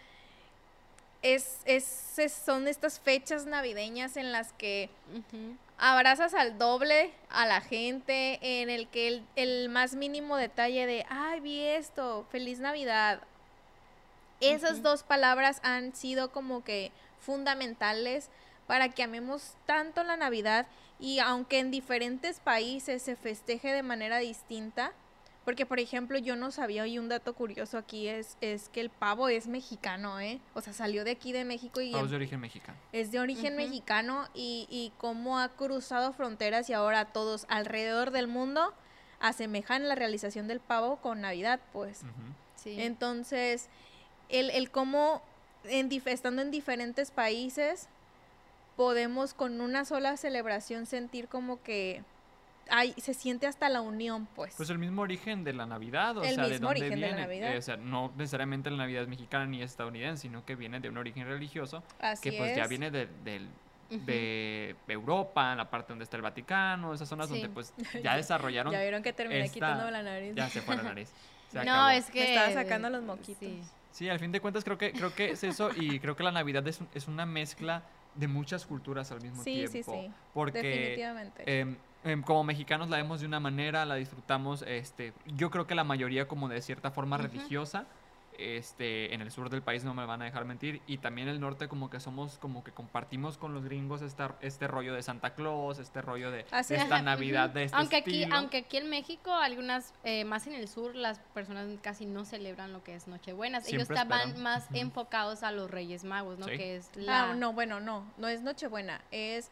[1.22, 4.90] es, es, es- son estas fechas navideñas en las que
[5.78, 11.06] abrazas al doble a la gente, en el que el, el más mínimo detalle de,
[11.10, 13.22] ay, vi esto, feliz Navidad.
[14.42, 18.30] Esas dos palabras han sido como que fundamentales
[18.68, 20.68] para que amemos tanto la Navidad
[21.00, 24.92] y aunque en diferentes países se festeje de manera distinta,
[25.46, 28.90] porque por ejemplo yo no sabía y un dato curioso aquí es, es que el
[28.90, 30.40] pavo es mexicano, ¿eh?
[30.54, 32.78] O sea, salió de aquí de México y Pavos de origen mexicano.
[32.92, 38.28] es de origen mexicano y, y cómo ha cruzado fronteras y ahora todos alrededor del
[38.28, 38.74] mundo
[39.20, 42.02] asemejan la realización del pavo con Navidad, pues.
[42.56, 42.82] Sí.
[42.82, 43.70] Entonces,
[44.30, 45.22] el, el cómo,
[45.66, 47.88] en, dif- estando en diferentes países,
[48.76, 52.04] podemos con una sola celebración sentir como que
[52.72, 54.54] hay, se siente hasta la unión, pues.
[54.56, 57.02] Pues el mismo origen de la Navidad, o El sea, de mismo dónde origen de
[57.02, 57.22] la viene.
[57.22, 57.54] Navidad.
[57.56, 60.90] Eh, o sea, no necesariamente la Navidad es mexicana ni estadounidense, sino que viene de
[60.90, 63.50] un origen religioso Así que pues ya viene de, del-
[63.92, 64.06] Ujú.
[64.06, 67.34] de Europa, en la parte donde está el Vaticano, esas zonas Sí.
[67.34, 70.36] donde pues ya desarrollaron, Ya vieron que terminé esta- quitándome la nariz.
[70.36, 71.12] ya se fue la nariz.
[71.52, 71.90] Se no, acabó.
[71.90, 72.20] es que.
[72.20, 73.40] Me estaba sacando los moquitos.
[73.40, 73.60] Sí.
[74.00, 76.32] Sí, al fin de cuentas creo que, creo que es eso y creo que la
[76.32, 77.84] Navidad es, es una mezcla
[78.16, 79.72] de muchas culturas al mismo Sí, tiempo.
[79.74, 80.12] sí, sí.
[80.34, 81.60] Porque Definitivamente.
[81.60, 85.76] em, em, como mexicanos la vemos de una manera, la disfrutamos, este, yo creo que
[85.76, 87.88] la mayoría como de cierta forma religiosa,
[88.58, 91.40] este, en el sur del país no me van a dejar mentir, y también el
[91.40, 95.34] norte como que somos, como que compartimos con los gringos esta, este rollo de Santa
[95.36, 96.84] Claus, este rollo de, Así de es.
[96.84, 100.54] esta Ajá, Navidad de este aunque aquí aunque aquí en México algunas eh, más en
[100.54, 104.44] el sur las personas casi no celebran lo que es Nochebuena ellos Siempre estaban esperan.
[104.44, 106.58] más enfocados a los Reyes Magos no Sí.
[106.58, 109.50] que es la Ah, no, bueno, no, no es Nochebuena, es...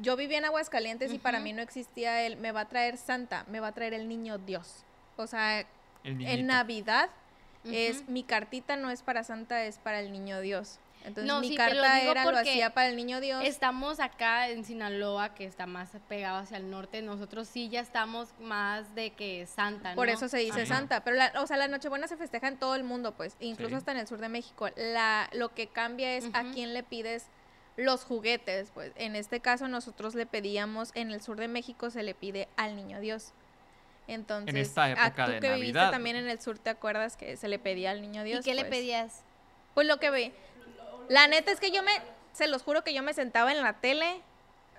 [0.00, 3.44] Yo vivía en Aguascalientes y para mí no existía el, me va a traer Santa,
[3.48, 4.84] me va a traer el niño Dios.
[5.16, 5.66] O sea,
[6.04, 6.50] El en
[7.72, 10.78] es, mi cartita no es para Santa, es para el niño Dios.
[11.04, 13.44] Entonces No, mi sí, lo carta era lo hacía para el niño Dios.
[13.44, 17.02] Estamos acá en Sinaloa, que está más pegado hacia el norte.
[17.02, 19.96] Nosotros sí ya estamos más de que Santa, ¿no?
[19.96, 20.66] Por eso se dice Ajá.
[20.66, 23.70] Santa, pero la, o sea, la Nochebuena se festeja en todo el mundo, pues, incluso
[23.70, 23.74] Sí.
[23.76, 24.68] hasta en el sur de México.
[24.76, 27.26] La, lo que cambia es a quién le pides
[27.76, 28.90] los juguetes, pues.
[28.96, 32.74] En este caso nosotros le pedíamos, en el sur de México se le pide al
[32.74, 33.32] Niño Dios.
[34.08, 35.90] Entonces, esta a época tú de que viviste Navidad.
[35.92, 38.44] también en el sur, ¿te acuerdas que se le pedía al Niño ¿Y Dios?
[38.44, 39.22] qué le Pues, pedías?
[39.74, 40.32] Pues lo que ve.
[41.08, 41.92] La neta es que yo me,
[42.32, 44.20] se los juro que yo me sentaba en la tele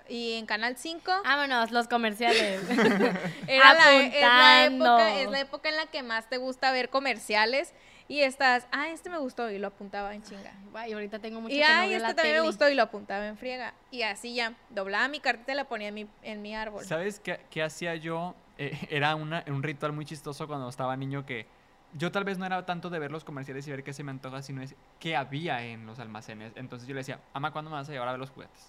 [0.08, 1.10] y en Canal 5.
[1.24, 2.60] Vámonos, los comerciales.
[3.46, 6.72] Era la, e, es, la época, es la época en la que más te gusta
[6.72, 7.72] ver comerciales
[8.08, 10.52] y estás, ah, este me gustó y lo apuntaba en chinga.
[10.74, 12.46] Ay, ahorita tengo mucho Y que no ay, veo este la también me tele.
[12.48, 13.72] gustó y lo apuntaba en friega.
[13.92, 16.84] Y así ya, doblaba mi cartita y la ponía en mi, en mi árbol.
[16.84, 18.34] ¿Sabes qué, qué hacía yo?
[18.60, 21.46] Eh, era una- un ritual muy chistoso cuando estaba niño que
[21.94, 24.12] yo tal vez no era tanto de ver los comerciales y ver qué se me
[24.12, 26.52] antoja, sino es qué había en los almacenes.
[26.54, 28.68] Entonces yo le decía, ama, ¿cuándo me vas a llevar a ver los juguetes?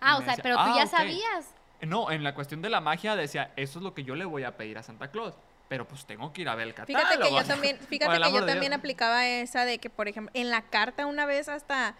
[0.00, 0.90] Ah, Y o sea, decía, pero tú "Ah, ya ok".
[0.90, 1.54] sabías.
[1.82, 4.42] No, en la cuestión de la magia decía, eso es lo que yo le voy
[4.44, 5.34] a pedir a Santa Claus.
[5.68, 7.04] Pero pues tengo que ir a ver el catálogo.
[7.06, 10.50] Fíjate que yo también, fíjate que yo también aplicaba esa de que, por ejemplo, en
[10.50, 11.96] la carta una vez hasta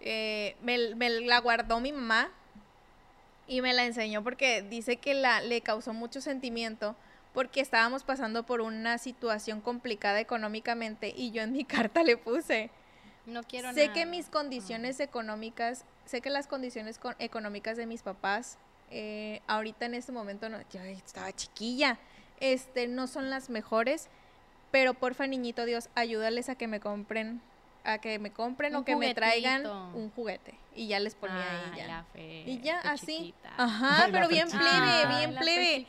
[0.00, 2.30] eh, me, me la guardó mi mamá
[3.46, 6.96] y me la enseñó porque dice que la, le causó mucho sentimiento
[7.34, 12.70] porque estábamos pasando por una situación complicada económicamente y yo en mi carta le puse,
[13.26, 13.92] No quiero sé nada.
[13.94, 18.58] que mis condiciones económicas, sé que las condiciones co- económicas de mis papás,
[18.90, 21.98] eh, ahorita en este momento, no, yo estaba chiquilla,
[22.40, 24.08] este, no son las mejores,
[24.72, 27.40] pero porfa, niñito Dios, ayúdales a que me compren,
[27.84, 30.54] a que me compren o que me traigan un juguete.
[30.74, 31.36] Y ya les ponía
[31.72, 31.86] ahí ya.
[31.88, 33.16] la fe, Y ya, así.
[33.18, 33.50] chiquita.
[33.56, 35.86] Ajá, Ay, pero bien plebe, bien plebe.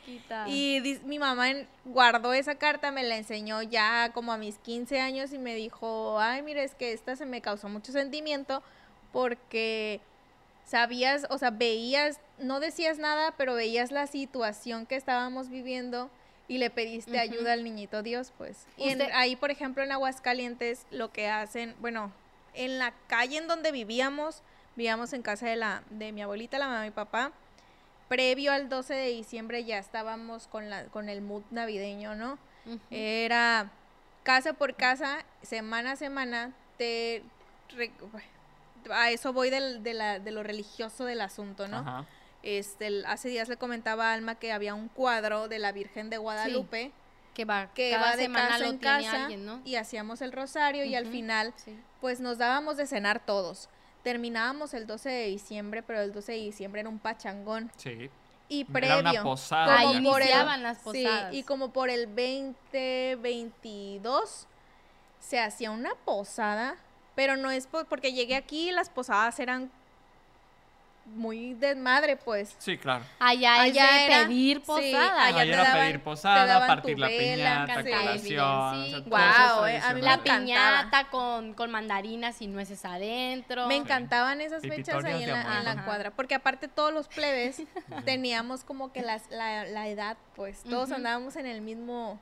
[0.48, 5.00] Y mi mamá en- guardó esa carta, me la enseñó ya como a mis 15
[5.00, 8.62] años y me dijo, ay, mira, es que esta se me causó mucho sentimiento
[9.12, 10.00] porque
[10.64, 16.10] sabías, o sea, veías, no decías nada, pero veías la situación que estábamos viviendo
[16.48, 18.66] y le pediste ayuda al niñito Dios, pues.
[18.76, 22.12] Y en- ahí, por ejemplo, en Aguascalientes, lo que hacen, bueno,
[22.54, 24.42] en la calle en donde vivíamos,
[24.76, 27.32] vivíamos en casa de la de mi abuelita, la mamá de mi papá.
[28.08, 32.38] Previo al 12 de diciembre ya estábamos con la con el mood navideño, ¿no?
[32.90, 33.70] Era
[34.22, 37.22] casa por casa, semana a semana, te
[37.70, 37.90] re-
[38.90, 41.78] a eso voy del- de, la, de lo religioso del asunto, ¿no?
[41.78, 42.04] Ajá.
[42.42, 46.18] Este, hace días le comentaba a Alma que había un cuadro de la Virgen de
[46.18, 46.90] Guadalupe
[47.34, 49.60] que va, que cada va de semana casa lo en tiene casa alguien, ¿no?
[49.64, 51.76] y hacíamos el rosario y al final Sí.
[52.00, 53.68] pues nos dábamos de cenar todos.
[54.02, 57.70] Terminábamos el 12 de diciembre, pero el 12 de diciembre era un pachangón.
[57.76, 58.10] Sí.
[58.48, 58.98] Y Era previo.
[59.00, 59.78] una posada.
[59.78, 61.32] Ahí como por el- las sí, posadas.
[61.34, 64.46] y como por el 2022
[65.20, 66.74] se hacía una posada,
[67.14, 69.70] pero no es por- porque llegué aquí y las posadas eran
[71.04, 72.54] muy desmadre, pues.
[72.58, 73.04] Sí, claro.
[73.18, 75.24] Allá, es Allá de era- pedir sí, posada.
[75.26, 78.44] allá te era daban- pedir posada, partir la vela, piñata, colación.
[78.44, 80.04] o sea, eh, a mí tradicional.
[80.04, 83.66] La piñata con, con mandarinas y nueces adentro.
[83.66, 87.62] Me encantaban esas fechas ahí en la, en la cuadra, porque aparte todos los plebes
[88.04, 92.20] teníamos como que las, la, la edad, pues todos andábamos en el mismo...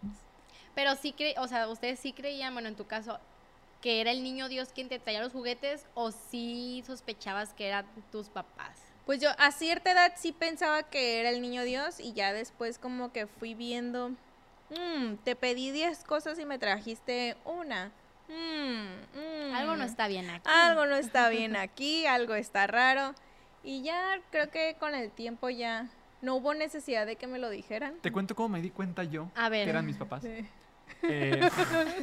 [0.75, 3.19] Pero sí cre o sea, ustedes sí creían, bueno, en tu caso,
[3.81, 7.87] que era el niño Dios quien te traía los juguetes o sí sospechabas que eran
[8.13, 8.79] tus papás.
[9.07, 12.79] Pues yo a cierta edad sí pensaba que era el niño Dios y ya después
[12.79, 14.11] como que fui viendo,
[14.71, 17.91] "Mm, te pedí 10 cosas y me trajiste una.
[18.29, 20.49] Mm, mm, Algo no está bien aquí.
[20.49, 23.15] Algo no está bien aquí, algo está raro.
[23.65, 25.89] Y ya creo que con el tiempo ya
[26.23, 27.97] no hubo necesidad de que me lo dijeran.
[28.03, 29.65] Te cuento cómo me di cuenta yo A ver.
[29.65, 30.23] que eran mis papás.
[30.23, 30.47] Sí.
[31.03, 31.49] Eh,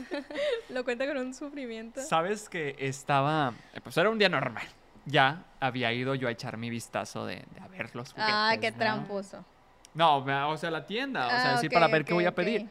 [0.69, 2.01] Lo cuenta con un sufrimiento.
[2.01, 4.67] Sabes que estaba, eh, pues era un día normal.
[5.05, 8.33] Ya había ido yo a echar mi vistazo de, de a ver los juguetes.
[8.35, 8.77] Ah, qué ¿no?
[8.77, 9.45] tramposo.
[9.93, 10.17] No,
[10.49, 12.67] o sea, la tienda, o sea, Ah, sí ok, para ver qué voy a pedir.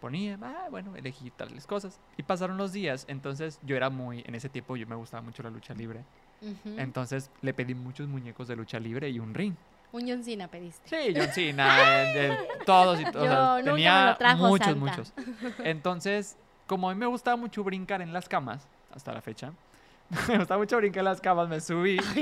[0.00, 2.00] Ponía, ah, bueno, elegí tales cosas.
[2.16, 5.42] Y pasaron los días, entonces yo era muy, en ese tiempo yo me gustaba mucho
[5.42, 6.04] la lucha libre.
[6.64, 9.54] Entonces le pedí muchos muñecos de lucha libre y un ring.
[9.92, 10.88] Un John Cena pediste.
[10.88, 13.26] Sí, John Cena, eh, de- todos y todos.
[13.26, 14.74] Yo tenía muchos, Santa.
[14.80, 15.12] muchos.
[15.64, 19.52] Entonces, como a mí me gustaba mucho brincar en las camas, hasta la fecha,
[20.28, 21.96] me gustaba mucho brincar en las camas, me subí.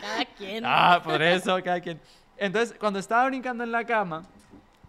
[0.00, 0.64] Cada quien.
[0.66, 2.00] ah, por eso, cada quien.
[2.36, 4.24] Entonces, cuando estaba brincando en la cama,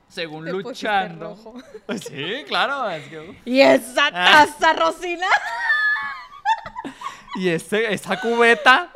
[0.07, 1.29] según Te luchando.
[1.35, 1.55] rojo.
[1.99, 2.89] Sí, claro.
[2.89, 4.45] es que- ¿Y esa Ah.
[4.47, 5.27] taza, Rosina?
[7.35, 8.91] y ese, esa cubeta.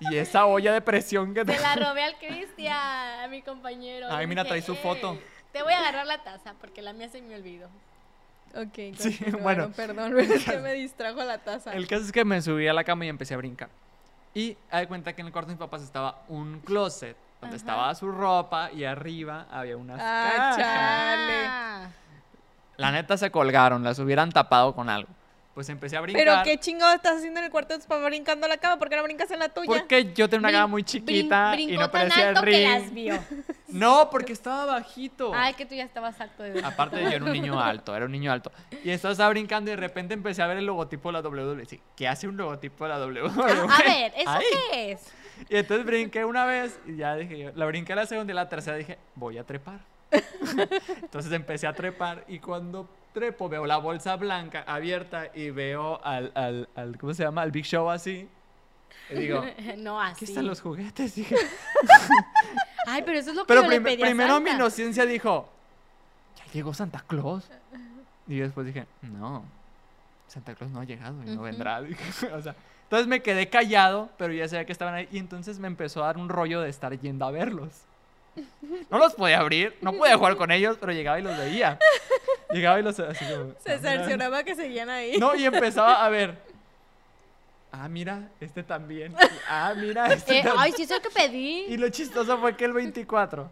[0.00, 1.58] Y esa olla de presión que Se te.
[1.58, 2.76] la robé al Cristian,
[3.24, 4.08] a mi compañero.
[4.10, 5.18] Ay, mira, trae su "Ey, foto".
[5.52, 7.68] Te voy a agarrar la taza porque la mía se me olvidó.
[8.54, 9.70] Ok, Sí, bueno.
[9.74, 11.72] Perdón, es que me distrajo la taza.
[11.72, 13.68] El caso es que me subí a la cama y empecé a brincar.
[14.34, 17.62] Y de cuenta que en el cuarto de mis papás estaba un closet donde Ajá.
[17.62, 20.56] estaba su ropa y arriba había unas Ah, cajas.
[20.56, 21.46] Chale.
[21.48, 21.88] Ah.
[22.76, 25.08] La neta se colgaron, las hubieran tapado con algo.
[25.56, 26.22] Pues empecé a brincar.
[26.22, 28.78] Pero qué chingado estás haciendo en el cuarto de tus papás brincando a la cama,
[28.78, 29.66] ¿por qué no brincas en la tuya?
[29.66, 32.46] Porque yo tenía una cama muy brin- chiquita y no tan parecía el alto que
[32.50, 32.68] ring.
[32.68, 33.18] las vio.
[33.68, 35.32] No, porque estaba bajito.
[35.34, 36.70] Ay, que tú ya estabas alto de verdad.
[36.72, 38.52] Aparte yo era un niño alto, era un niño alto.
[38.84, 41.64] Y estaba brincando y de repente empecé a ver el logotipo de la.
[41.64, 43.30] Sí, ¿qué hace un logotipo de la WWE?
[43.72, 44.38] A ver, ¿eso
[44.70, 45.12] qué es?
[45.48, 48.48] Y entonces brinqué una vez y ya dije yo, la brinqué la segunda y la
[48.48, 49.80] tercera dije, voy a trepar.
[51.02, 56.30] entonces empecé a trepar y cuando trepo veo la bolsa blanca abierta y veo al,
[56.34, 57.40] al, al ¿cómo se llama?
[57.40, 58.28] Al Big Show así.
[59.10, 59.42] Y digo,
[59.78, 60.12] no, así.
[60.12, 61.14] aquí están los juguetes.
[61.14, 61.34] Dije,
[62.86, 64.62] Ay, pero eso es lo que Pero yo le prim- pedí a primero mi Santa.
[64.62, 65.48] inocencia dijo,
[66.36, 67.48] ya llegó Santa Claus.
[68.28, 69.44] Y después dije, no,
[70.28, 71.42] Santa Claus no ha llegado y no Ujú.
[71.42, 71.80] vendrá.
[71.82, 75.08] Dije, o sea, entonces me quedé callado, pero ya sabía que estaban ahí.
[75.10, 77.70] Y entonces me empezó a dar un rollo de estar yendo a verlos.
[78.90, 81.78] No los podía abrir, no podía jugar con ellos, pero llegaba y los veía.
[82.50, 83.92] Llegaba y los así como, Se "Ah, mira".
[83.92, 85.18] cercioraba que seguían ahí.
[85.18, 86.38] No, y empezaba a ver.
[87.72, 89.14] Ah, mira, este también.
[89.50, 90.56] Ah, mira, este Eh, también.
[90.58, 91.64] ay, sí, eso es lo que pedí.
[91.68, 93.50] Y lo chistoso fue que el 24,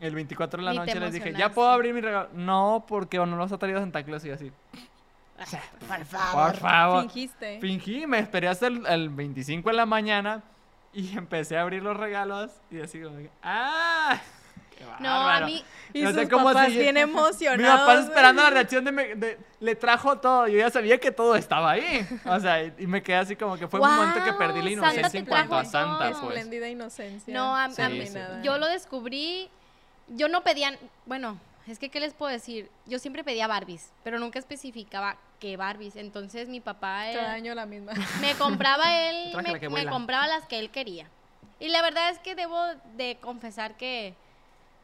[0.00, 2.30] el 24 de la Ni noche les dije, ¿ya puedo abrir mi regalo?
[2.32, 4.50] No, porque no los ha traído Santa Claus y así.
[5.86, 6.52] Por favor.
[6.52, 7.02] Por favor.
[7.02, 7.60] Fingiste.
[7.60, 10.42] Fingí, me esperé hasta el, el 25 de la mañana
[10.94, 14.18] y empecé a abrir los regalos y así como, ¡ah!
[14.96, 15.46] Qué No, a bárbaro".
[15.46, 17.80] mí, Y No sé cómo papás bien Mi emocionados.
[17.80, 20.46] papá esperando la reacción de, me- de- Le trajo todo.
[20.48, 22.06] Yo ya sabía que todo estaba ahí.
[22.24, 24.70] O sea, y, y me quedé así como que fue un momento que perdí la
[24.70, 26.22] Santa inocencia en cuanto a Santa, pues.
[26.36, 27.34] Espléndida inocencia.
[27.34, 28.18] no, a, a Sí, mí, sí.
[28.42, 29.50] yo lo descubrí,
[30.08, 32.70] yo no pedía, bueno, es que, ¿qué les puedo decir?
[32.86, 35.96] Yo siempre pedía Barbies, pero nunca especificaba qué Barbies.
[35.96, 37.92] Entonces mi papá Cada era- año la misma.
[38.20, 41.06] me compraba él, me, que compraba las que él quería.
[41.58, 42.58] Y la verdad es que debo
[42.96, 44.14] de confesar que,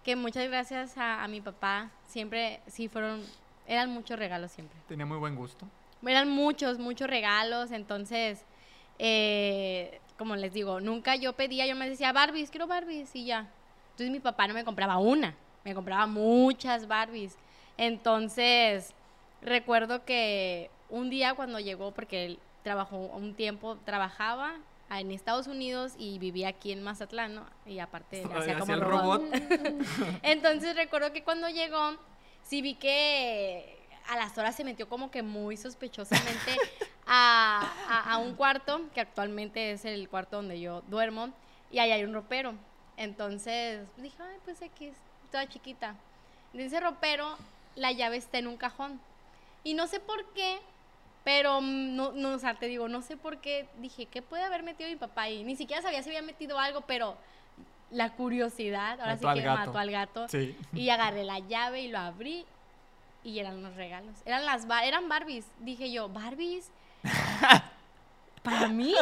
[0.07, 3.25] que muchas gracias a, a mi papá, siempre, sí fueron,
[3.67, 4.79] eran muchos regalos siempre.
[4.87, 5.67] Tenía muy buen gusto.
[6.07, 8.45] Eran muchos, muchos regalos, entonces,
[9.01, 13.49] eh, como les digo, nunca yo pedía, yo me decía, Barbies, quiero Barbies, y ya.
[13.91, 17.37] Entonces mi papá no me compraba una, me compraba muchas Barbies.
[17.77, 18.95] Entonces,
[19.43, 24.55] recuerdo que un día cuando llegó, porque él trabajó un tiempo, trabajaba
[24.91, 27.47] en Estados Unidos y vivía aquí en Mazatlán, ¿no?
[27.67, 29.23] Y aparte le hacía como el robot.
[29.23, 29.87] robot.
[30.23, 31.97] Entonces recuerdo que cuando llegó,
[32.43, 36.57] sí vi que a las horas se metió como que muy sospechosamente
[37.07, 41.31] a, a- a un cuarto, que actualmente es el cuarto donde yo duermo,
[41.73, 42.55] y ahí hay un ropero.
[42.97, 44.95] Entonces dije, ay, pues X,
[45.31, 45.95] toda chiquita.
[46.55, 47.37] En ese ropero,
[47.75, 49.01] la llave está en un cajón.
[49.65, 50.59] Y no sé por qué,
[51.27, 54.45] pero mm, no, no, o sea, te digo, no sé por qué dije, ¿qué puede
[54.45, 55.43] haber metido mi papá ahí?
[55.43, 57.17] Ni siquiera sabía si había metido algo, pero
[57.91, 59.59] la curiosidad, ahora Mató sí que gato.
[59.67, 60.29] mató al gato.
[60.29, 60.57] Sí.
[60.73, 62.45] Y agarré la llave y lo abrí
[63.25, 64.15] y eran los regalos.
[64.25, 65.47] Eran las bar- eran Barbies.
[65.59, 66.71] Dije yo, Barbies.
[68.45, 68.95] Para mí.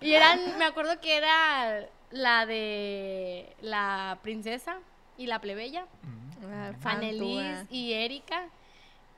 [0.00, 4.78] y eran, me acuerdo que era la de la princesa
[5.18, 6.24] y la plebeya, Mm.
[6.52, 8.44] Ah, Fanelis y Erika.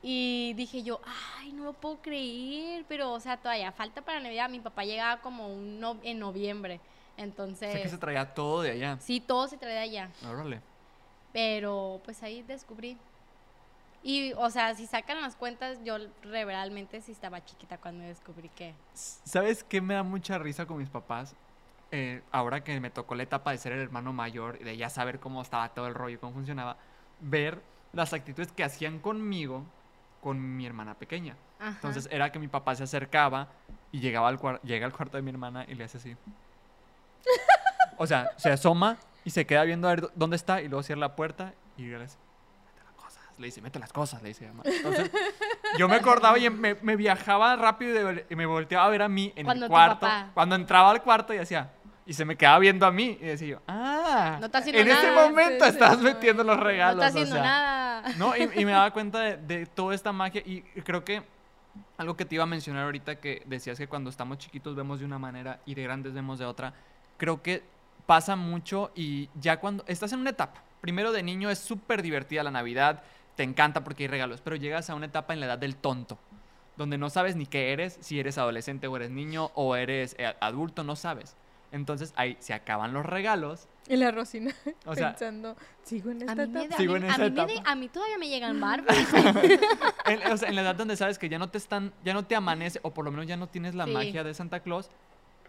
[0.09, 1.01] Y dije yo,
[1.37, 4.49] ay, no lo puedo creer, pero, o sea, todavía falta para Navidad.
[4.49, 6.79] Mi papá llegaba como un no- en noviembre.
[7.17, 8.97] Entonces, Sé que se traía todo de allá.
[9.01, 10.09] sí, todo se trae de allá.
[10.25, 10.61] Órale.
[11.33, 12.95] Pero pues ahí descubrí.
[14.01, 18.73] Y, o sea, si sacan las cuentas, yo realmente sí estaba chiquita cuando descubrí que...
[18.93, 21.35] ¿Sabes qué me da mucha risa con mis papás?
[21.91, 24.89] Eh, ahora que me tocó la etapa de ser el hermano mayor y de ya
[24.89, 26.77] saber cómo estaba todo el rollo y cómo funcionaba,
[27.19, 29.65] ver las actitudes que hacían conmigo
[30.21, 31.35] con mi hermana pequeña.
[31.59, 31.69] Ajá.
[31.75, 33.47] Entonces era que mi papá se acercaba
[33.91, 36.15] y llegaba al, llega al cuarto de mi hermana y le hace así.
[37.97, 40.83] O sea, se asoma y se queda viendo a ver dó- dónde está y luego
[40.83, 42.17] cierra la puerta y le dice,
[42.65, 43.23] mete las cosas.
[43.39, 44.49] Le dice, mete las cosas, le dice.
[44.63, 45.11] Entonces
[45.77, 49.33] yo me acordaba y me, me viajaba rápido y, me volteaba a ver a mí
[49.35, 50.01] en Cuando el cuarto.
[50.01, 51.71] papá- Cuando entraba al cuarto y hacía...
[52.05, 54.85] Y se me quedaba viendo a mí y decía yo, ah, No está en ese
[55.11, 55.97] nada, momento sí, no.
[55.97, 57.03] metiendo los no regalos.
[57.03, 57.43] está o haciendo sea.
[57.43, 57.76] nada.
[58.17, 61.23] No, y, me daba cuenta de, de toda esta magia y creo que
[61.97, 65.05] algo que te iba a mencionar ahorita que decías que cuando estamos chiquitos vemos de
[65.05, 66.73] una manera y de grandes vemos de otra,
[67.17, 67.63] creo que
[68.05, 72.43] pasa mucho y ya cuando estás en una etapa, primero de niño es súper divertida
[72.43, 73.03] la Navidad,
[73.35, 76.17] te encanta porque hay regalos, pero llegas a una etapa en la edad del tonto,
[76.77, 80.33] donde no sabes ni qué eres, si eres adolescente o eres niño o eres eh,
[80.39, 81.35] adulto, no sabes.
[81.71, 83.67] Entonces ahí se acaban los regalos.
[83.89, 84.53] Y la Rosina
[84.85, 86.67] O sea- pensando, sigo en A esta mí, me etapa.
[86.69, 89.07] da- a Sigo mí- a me de- a mí todavía me llegan Barbies.
[90.05, 92.23] En, o sea, en la edad donde sabes que ya no te están, ya no
[92.25, 93.91] te amanece, o por lo menos ya no tienes la Sí.
[93.91, 94.89] magia de Santa Claus,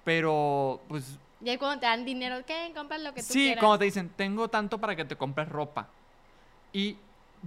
[0.04, 2.72] pero pues y ahí cuando te dan dinero, ¿qué?
[2.74, 3.62] Compras lo que tú sí, quieras.
[3.62, 5.88] como te dicen, tengo tanto para que te compres ropa.
[6.72, 6.96] Y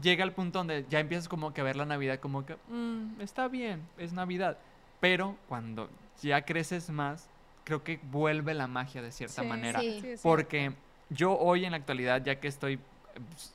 [0.01, 3.19] llega el punto donde ya empiezas como que a ver la Navidad como que, "Mm,
[3.19, 4.57] está bien, es Navidad.
[5.01, 5.89] Pero cuando
[6.21, 7.27] ya creces más,
[7.63, 9.79] creo que vuelve la magia de cierta Sí, manera.
[9.81, 10.01] Sí.
[10.23, 10.73] Porque
[11.09, 12.79] yo hoy en la actualidad, ya que estoy, eh,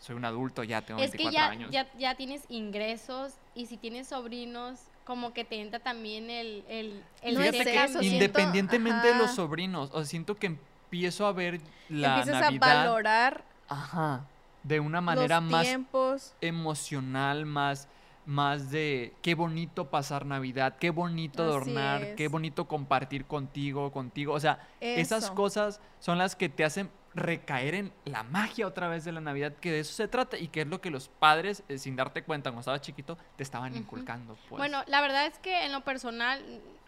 [0.00, 1.70] soy un adulto, ya tengo Es que 24 ya, años.
[1.70, 6.64] ya, ya tienes ingresos y si tienes sobrinos, como que te entra también el...
[6.68, 11.32] el, el Fíjate que siento- independientemente de los sobrinos, o sea, siento que empiezo a
[11.32, 14.24] ver la Empiezas Navidad a valorar ajá,
[14.64, 16.34] de una manera los más tiempos.
[16.40, 17.88] emocional, más,
[18.27, 24.35] más de qué bonito pasar Navidad, qué bonito Así adornar, qué bonito compartir contigo, contigo.
[24.35, 29.05] O sea, esas cosas son las que te hacen recaer en la magia otra vez
[29.05, 31.62] de la Navidad, que de eso se trata y que es lo que los padres,
[31.68, 34.37] eh, sin darte cuenta cuando estabas chiquito, te estaban inculcando.
[34.49, 34.59] Pues.
[34.59, 36.43] Bueno, la verdad es que en lo personal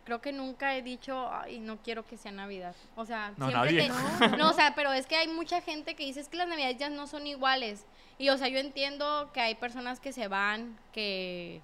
[0.08, 2.74] creo que nunca he dicho, ay, no quiero que sea Navidad.
[2.96, 3.92] O sea, No, siempre nadie.
[4.30, 6.48] te- No, o sea, pero es que hay mucha gente que dice es que las
[6.48, 7.84] Navidades ya no son iguales.
[8.18, 11.60] Y o sea, yo entiendo que hay personas que se van, que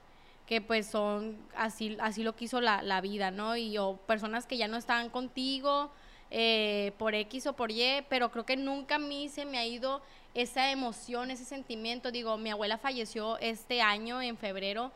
[0.47, 3.57] que pues son así así lo quiso la, la vida, ¿no?
[3.57, 5.91] Y o personas que ya no están contigo
[6.31, 9.65] eh, por X o por Y, pero creo que nunca a mí se me ha
[9.65, 10.03] ido
[10.35, 12.11] esa emoción, ese sentimiento.
[12.11, 14.93] Digo, mi abuela falleció este año en febrero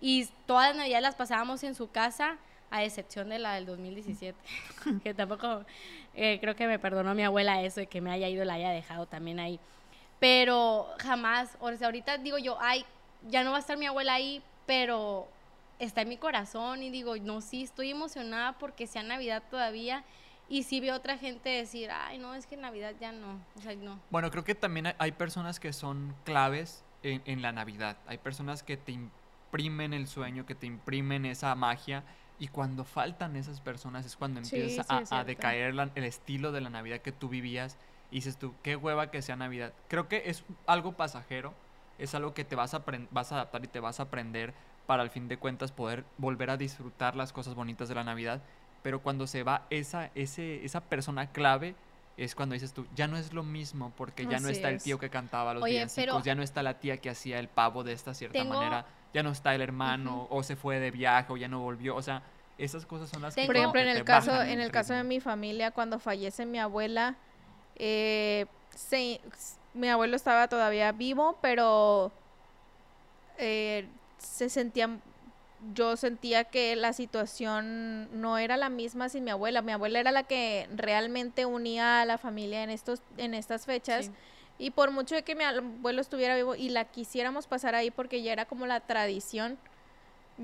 [0.00, 2.36] y todas las navidades las pasábamos en su casa,
[2.72, 4.36] a excepción de la del 2017,
[5.04, 5.64] que tampoco
[6.14, 8.70] eh, creo que me perdonó mi abuela eso de que me haya ido la haya
[8.70, 9.60] dejado también ahí.
[10.18, 12.84] Pero jamás, o sea, ahorita digo yo, ay,
[13.28, 15.28] ya no va a estar mi abuela ahí, pero
[15.78, 20.02] está en mi corazón y digo, no, sí, estoy emocionada porque sea Navidad todavía.
[20.48, 23.38] Y sí veo otra gente decir, ay, no, es que Navidad ya no.
[23.56, 24.00] O sea, no.
[24.10, 27.96] Bueno, creo que también hay personas que son claves en, en la Navidad.
[28.06, 32.04] Hay personas que te imprimen el sueño, que te imprimen esa magia.
[32.42, 36.50] Y cuando faltan esas personas es cuando Sí, empieza sí, a, decaer la- el estilo
[36.50, 37.78] de la Navidad que tú vivías.
[38.10, 39.72] Y dices tú, qué hueva que sea Navidad.
[39.86, 41.54] Creo que es algo pasajero.
[42.00, 42.82] Es algo que te vas a,
[43.12, 44.54] vas a adaptar y te vas a aprender
[44.88, 48.42] para al fin de cuentas poder volver a disfrutar las cosas bonitas de la Navidad.
[48.82, 51.76] Pero cuando se va esa, ese, esa persona clave,
[52.16, 54.98] es cuando dices tú, ya no es lo mismo, porque ya no está el tío
[54.98, 57.84] que cantaba los Oye, villancicos, pero- ya no está la tía que hacía el pavo
[57.84, 58.84] de esta cierta Tengo- manera,
[59.14, 62.02] ya no está el hermano, o se fue de viaje, o ya no volvió, o
[62.02, 62.22] sea,
[62.58, 64.92] esas cosas son las que Tengo- Por ejemplo, en que el caso, en el caso
[64.94, 67.16] de mi familia, cuando fallece mi abuela,
[67.76, 68.46] eh,
[68.76, 69.20] se-
[69.74, 72.12] mi abuelo estaba todavía vivo, pero
[73.38, 73.88] eh,
[74.18, 74.88] se sentía,
[75.74, 79.62] yo sentía que la situación no era la misma sin mi abuela.
[79.62, 84.06] Mi abuela era la que realmente unía a la familia en estos, en estas fechas.
[84.06, 84.12] Sí.
[84.58, 88.22] Y por mucho de que mi abuelo estuviera vivo y la quisiéramos pasar ahí porque
[88.22, 89.58] ya era como la tradición,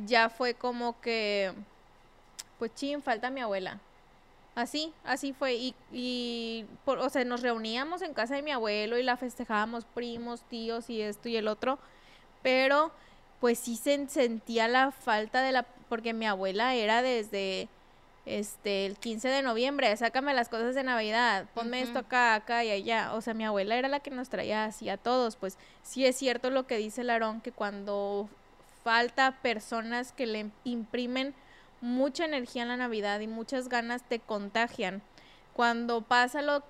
[0.06, 1.52] ya fue como que,
[2.58, 3.80] pues chin, falta mi abuela.
[4.54, 5.54] Así, así fue.
[5.54, 9.84] Y, y por- o sea, nos reuníamos en casa de mi abuelo y la festejábamos
[9.84, 11.78] primos, tíos y esto y el otro.
[12.42, 12.90] Pero
[13.40, 17.68] pues sí se sentía la falta de la, porque mi abuela era desde
[18.26, 22.70] este el 15 de noviembre, sácame las cosas de Navidad, ponme esto acá, acá y
[22.70, 23.14] allá.
[23.14, 25.36] O sea, mi abuela era la que nos traía así a todos.
[25.36, 28.28] Pues sí es cierto lo que dice Larón, que cuando
[28.84, 31.34] falta personas que le imprimen
[31.80, 35.02] mucha energía en la Navidad y muchas ganas te contagian.
[35.54, 36.62] Cuando pasa lo,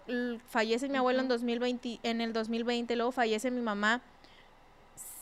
[0.49, 1.35] fallece mi abuelo en Ujú.
[1.35, 4.01] 2020, en el 2020, luego fallece mi mamá,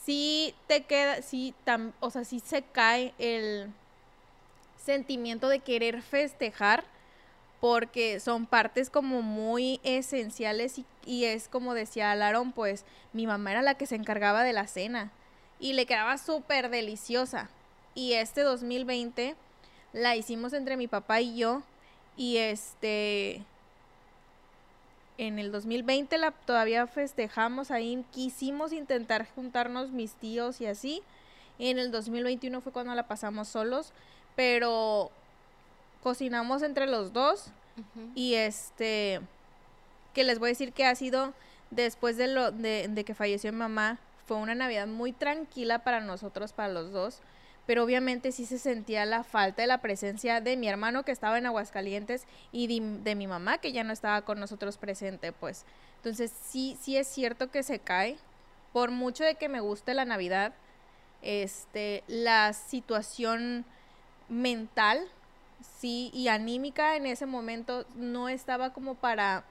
[0.07, 3.69] sí te queda, sí, tam- o sea, sí se cae el
[4.81, 6.85] sentimiento de querer festejar
[7.59, 13.51] porque son partes como muy esenciales y, y es como decía Larón, pues mi mamá
[13.51, 15.11] era la que se encargaba de la cena
[15.59, 17.49] y le quedaba súper deliciosa.
[17.93, 19.35] Y este 2020
[19.91, 21.63] la hicimos entre mi papá y yo
[22.15, 23.43] y este
[25.17, 31.01] en el 2020 la todavía festejamos ahí, quisimos intentar juntarnos mis tíos y así.
[31.59, 33.91] En el 2021 fue cuando la pasamos solos,
[34.35, 35.11] pero
[36.03, 37.47] cocinamos entre los dos
[38.15, 39.21] y este
[40.13, 41.33] que les voy a decir que ha sido
[41.69, 45.99] después de lo de, de que falleció mi mamá fue una navidad muy tranquila para
[45.99, 47.19] nosotros para los dos
[47.67, 51.37] pero obviamente sí se sentía la falta de la presencia de mi hermano que estaba
[51.37, 55.65] en Aguascalientes y de, mi mamá que ya no estaba con nosotros presente pues.
[55.97, 58.17] Entonces sí sí es cierto que se cae.
[58.73, 60.53] Por mucho de que me guste la navidad
[61.21, 63.65] este la situación
[64.29, 65.07] mental
[65.79, 69.43] sí, y anímica en ese momento no estaba como para,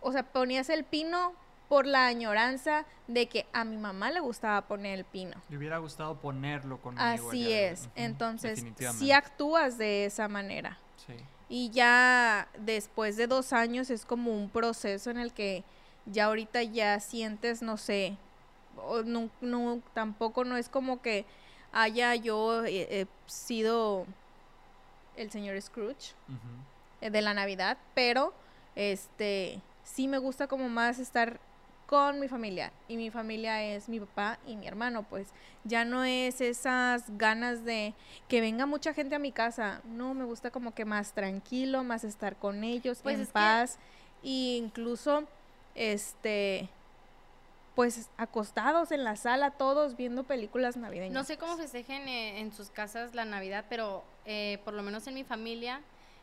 [0.00, 1.32] o sea, ponías el pino
[1.68, 5.36] por la añoranza de que a mi mamá le gustaba poner el pino.
[5.50, 7.04] Le hubiera gustado ponerlo conmigo.
[7.04, 8.64] Así es, entonces
[8.98, 10.78] sí actúas de esa manera.
[11.06, 11.14] Sí.
[11.50, 15.64] Y ya después de dos años es como un proceso en el que
[16.06, 18.16] ya ahorita ya sientes, no sé,
[18.76, 21.24] o no, no- tampoco no es como que
[21.72, 24.06] haya yo eh, eh, sido
[25.16, 26.14] el señor Scrooge
[27.00, 28.32] eh, de la Navidad, pero
[28.76, 31.40] este sí me gusta como más estar
[31.88, 35.28] con mi familia y mi familia es mi papá y mi hermano, pues
[35.64, 37.94] ya no es esas ganas de
[38.28, 42.04] que venga mucha gente a mi casa, no, me gusta como que más tranquilo, más
[42.04, 43.78] estar con ellos Pues en es que- paz
[44.22, 45.24] e incluso
[45.74, 46.68] este
[47.74, 51.14] pues acostados en la sala todos viendo películas navideñas.
[51.14, 55.06] No sé cómo festejen eh, en sus casas la Navidad, pero eh, por lo menos
[55.06, 55.80] en mi familia,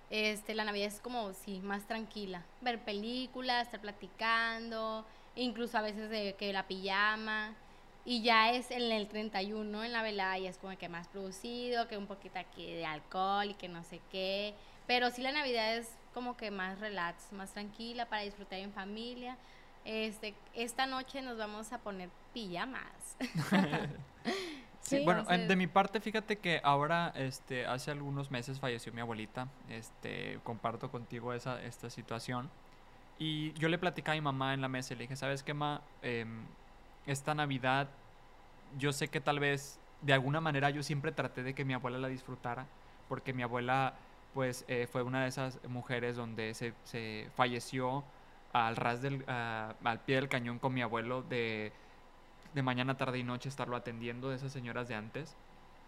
[0.09, 2.43] este, la Navidad es como, sí, más tranquila.
[2.61, 5.05] Ver películas, estar platicando,
[5.35, 7.53] incluso a veces de que la pijama.
[8.07, 11.87] Y ya es en el 31, en la velada, ya es como que más producido,
[11.87, 14.53] que un poquito aquí de alcohol y que no sé qué.
[14.85, 19.37] Pero sí la Navidad es como que más relax, más tranquila para disfrutar en familia.
[19.85, 23.17] Este, esta noche nos vamos a poner pijamas.
[24.81, 29.01] Sí, bueno, entonces- de mi parte, fíjate que ahora, este, hace algunos meses falleció mi
[29.01, 29.47] abuelita.
[29.67, 32.51] Este, comparto contigo esa, esta situación.
[33.17, 35.53] Y yo le platicaba a mi mamá en la mesa y le dije, ¿sabes qué,
[35.53, 35.81] ma?
[36.01, 36.43] Em,
[37.05, 37.89] esta Navidad,
[38.77, 41.97] yo sé que tal vez, de alguna manera, yo siempre traté de que mi abuela
[41.97, 42.65] la disfrutara,
[43.07, 43.95] porque mi abuela,
[44.33, 48.03] pues, eh, fue una de esas mujeres donde se, se falleció
[48.53, 51.71] al ras del, ah, al pie del cañón con mi abuelo de
[52.55, 55.35] de mañana, tarde y noche estarlo atendiendo de esas señoras de antes.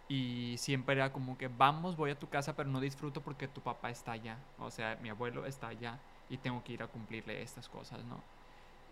[0.09, 3.61] Y siempre era como que vamos, voy a tu casa, pero no disfruto porque tu
[3.61, 4.37] papá está allá.
[4.59, 5.97] O sea, mi abuelo está allá
[6.29, 8.21] y tengo que ir a cumplirle estas cosas, ¿no?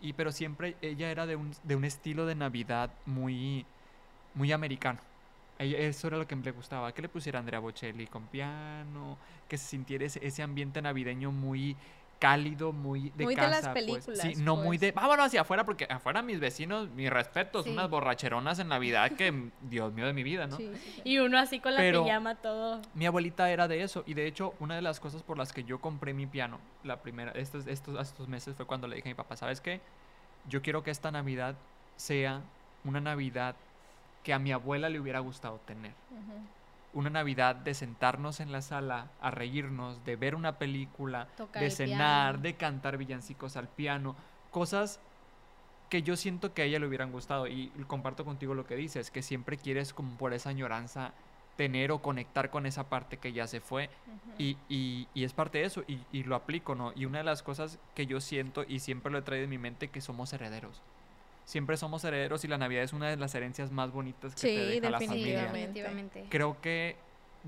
[0.01, 3.65] Y pero siempre ella era de un, de un estilo de Navidad muy,
[4.33, 4.99] muy americano.
[5.57, 9.17] Eso era lo que le gustaba, que le pusiera Andrea Bocelli con piano,
[9.47, 11.77] que se sintiera ese ambiente navideño muy
[12.19, 13.49] cálido, muy de Muy de casa.
[13.51, 13.73] las pues.
[13.73, 14.81] películas, Sí, no muy pues.
[14.81, 17.71] de vámonos hacia afuera, porque afuera mis vecinos, mis respetos, Sí.
[17.71, 20.55] unas borracheronas en Navidad que, Dios mío de mi vida, ¿no?
[20.57, 21.01] Sí, sí, sí.
[21.03, 22.81] Y uno así con la Pero- pijama todo.
[22.93, 25.63] Mi abuelita era de eso y de hecho una de las cosas por las que
[25.63, 29.11] yo compré mi piano la primera estos estos estos meses fue cuando le dije a
[29.11, 29.81] mi papá, ¿sabes qué?
[30.47, 31.55] Yo quiero que esta Navidad
[31.97, 32.41] sea
[32.83, 33.55] una Navidad
[34.23, 35.91] que a mi abuela le hubiera gustado tener.
[36.95, 41.69] Una Navidad de sentarnos en la sala a reírnos, de ver una película, Tocar de
[41.69, 44.15] cenar, de cantar villancicos al piano,
[44.49, 44.99] cosas
[45.89, 49.11] que yo siento que a ella le hubieran gustado y comparto contigo lo que dices,
[49.11, 51.11] que siempre quieres como por esa añoranza
[51.57, 53.89] tener o conectar con esa parte que ya se fue
[54.37, 56.91] y, y- y es parte de eso y, y lo aplico, ¿no?
[56.95, 59.57] Y una de las cosas que yo siento y siempre lo he traído en mi
[59.57, 60.81] mente que somos herederos.
[61.45, 64.65] Siempre somos herederos y la Navidad es una de las herencias más bonitas que te
[64.65, 65.43] deja la familia.
[65.43, 66.25] definitivamente.
[66.29, 66.97] Creo que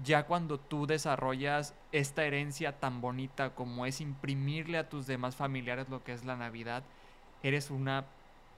[0.04, 5.90] ya cuando tú desarrollas esta herencia tan bonita como es imprimirle a tus demás familiares
[5.90, 6.84] lo que es la Navidad,
[7.42, 8.06] eres una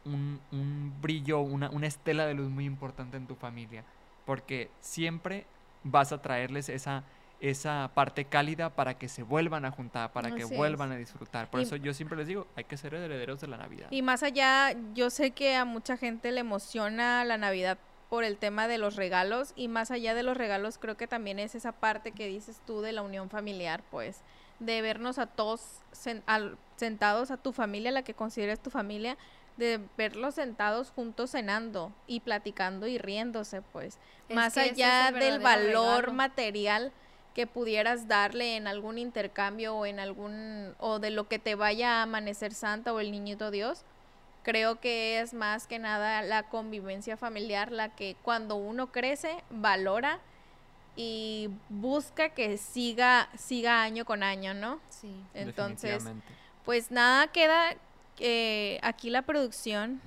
[0.05, 3.83] un, un brillo, una, una estela de luz muy importante en tu familia,
[4.25, 5.45] porque siempre
[5.83, 7.03] vas a traerles esa
[7.41, 10.49] esa parte cálida para que se vuelvan a juntar, para que es.
[10.49, 11.49] vuelvan a disfrutar.
[11.49, 13.87] Por Y- eso yo siempre les digo, hay que ser herederos de la Navidad.
[13.91, 17.77] Y más allá, yo sé que a mucha gente le emociona la Navidad
[18.09, 21.37] por el tema de los regalos y más allá de los regalos creo que también
[21.39, 24.21] es esa parte que dices tú de la unión familiar, pues
[24.59, 25.61] de vernos a todos
[25.93, 26.23] sen-
[26.75, 29.15] sentados a tu familia, la que consideres tu familia,
[29.57, 35.39] de verlos sentados juntos cenando y platicando y riéndose, pues Es más allá el del
[35.39, 36.13] valor regalo.
[36.13, 36.91] material
[37.34, 41.99] que pudieras darle en algún intercambio o en algún o de lo que te vaya
[41.99, 43.84] a amanecer Santa o el niñito Dios,
[44.43, 50.19] creo que es más que nada la convivencia familiar la que cuando uno crece valora
[50.95, 54.80] y busca que siga siga año con año, ¿no?
[54.89, 55.13] Sí.
[55.34, 56.03] Entonces,
[56.65, 57.75] pues nada queda
[58.19, 60.01] eh, aquí la producción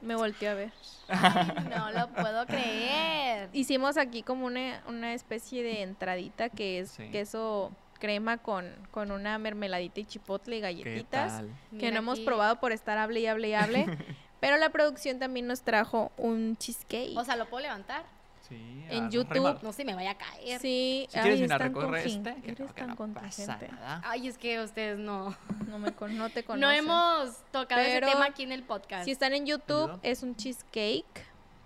[0.00, 0.72] me volteó a ver.
[1.76, 3.48] No lo puedo creer.
[3.52, 7.08] Hicimos aquí como una, una especie de entradita que es Sí.
[7.10, 7.70] queso
[8.00, 12.24] crema con, con una mermeladita y chipotle y ¿Qué galletitas que Mira no hemos aquí.
[12.26, 13.86] probado por estar hable y hable y hable.
[14.40, 17.16] pero la producción también nos trajo un cheesecake.
[17.16, 18.02] O sea, ¿lo puedo levantar?
[18.48, 20.60] Sí, En YouTube, remar- No sé, me vaya a caer.
[20.60, 22.80] sí, Si quieres ay, venir a es tan recorrer congen- este, que eres no, que
[22.80, 23.68] tan no pasa contingente.
[23.72, 24.02] nada.
[24.04, 25.36] Ay, es que ustedes no.
[25.68, 26.60] No, me con- no te conocen.
[26.60, 29.04] No hemos tocado Pero ese tema aquí en el podcast.
[29.04, 31.04] Si están en YouTube, es un cheesecake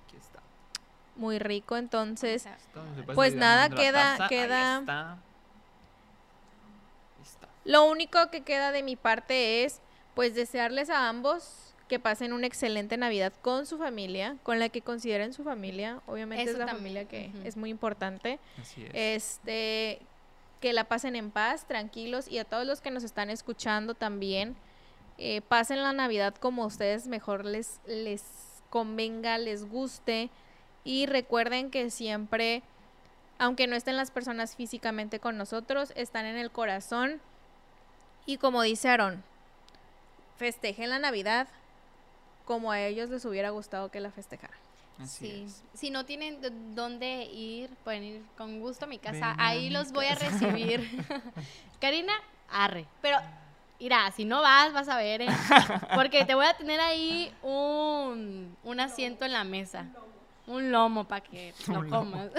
[0.07, 0.41] Aquí está.
[1.17, 1.77] muy rico.
[1.77, 5.13] Entonces, se Pues nada, queda- ahí queda- está.
[5.13, 5.19] Ahí
[7.23, 7.49] está.
[7.65, 9.81] lo único que queda de mi parte es
[10.15, 14.81] pues desearles a ambos que pasen una excelente Navidad con su familia, con la que
[14.81, 16.01] consideren su familia.
[16.07, 18.39] Obviamente Eso es la también, familia que es muy importante.
[18.61, 18.91] Así es.
[18.95, 19.99] Este,
[20.61, 24.55] que la pasen en paz, tranquilos y a todos los que nos están escuchando también,
[25.19, 28.23] eh, pasen la Navidad como a ustedes mejor les, les
[28.71, 30.31] convenga, les guste
[30.85, 32.63] y recuerden que siempre,
[33.41, 37.21] aunque no estén las personas físicamente con nosotros, están en el corazón
[38.27, 39.25] y como dice Aaron,
[40.37, 41.49] festejen la Navidad
[42.51, 44.59] como a ellos les hubiera gustado que la festejaran.
[44.99, 45.45] Así Sí.
[45.47, 45.63] es.
[45.73, 46.41] Si no tienen
[46.75, 49.29] dónde ir, pueden ir con gusto a mi casa.
[49.31, 50.81] Ven Ahí mi los voy a recibir.
[51.81, 52.13] Karina,
[52.51, 52.87] arre.
[53.01, 53.19] Pero,
[53.79, 55.29] mira, si no vas, vas a ver, ¿eh?
[55.95, 59.87] Porque te voy a tener ahí un, un asiento en la mesa.
[60.49, 62.31] Un lomo para que lo comas.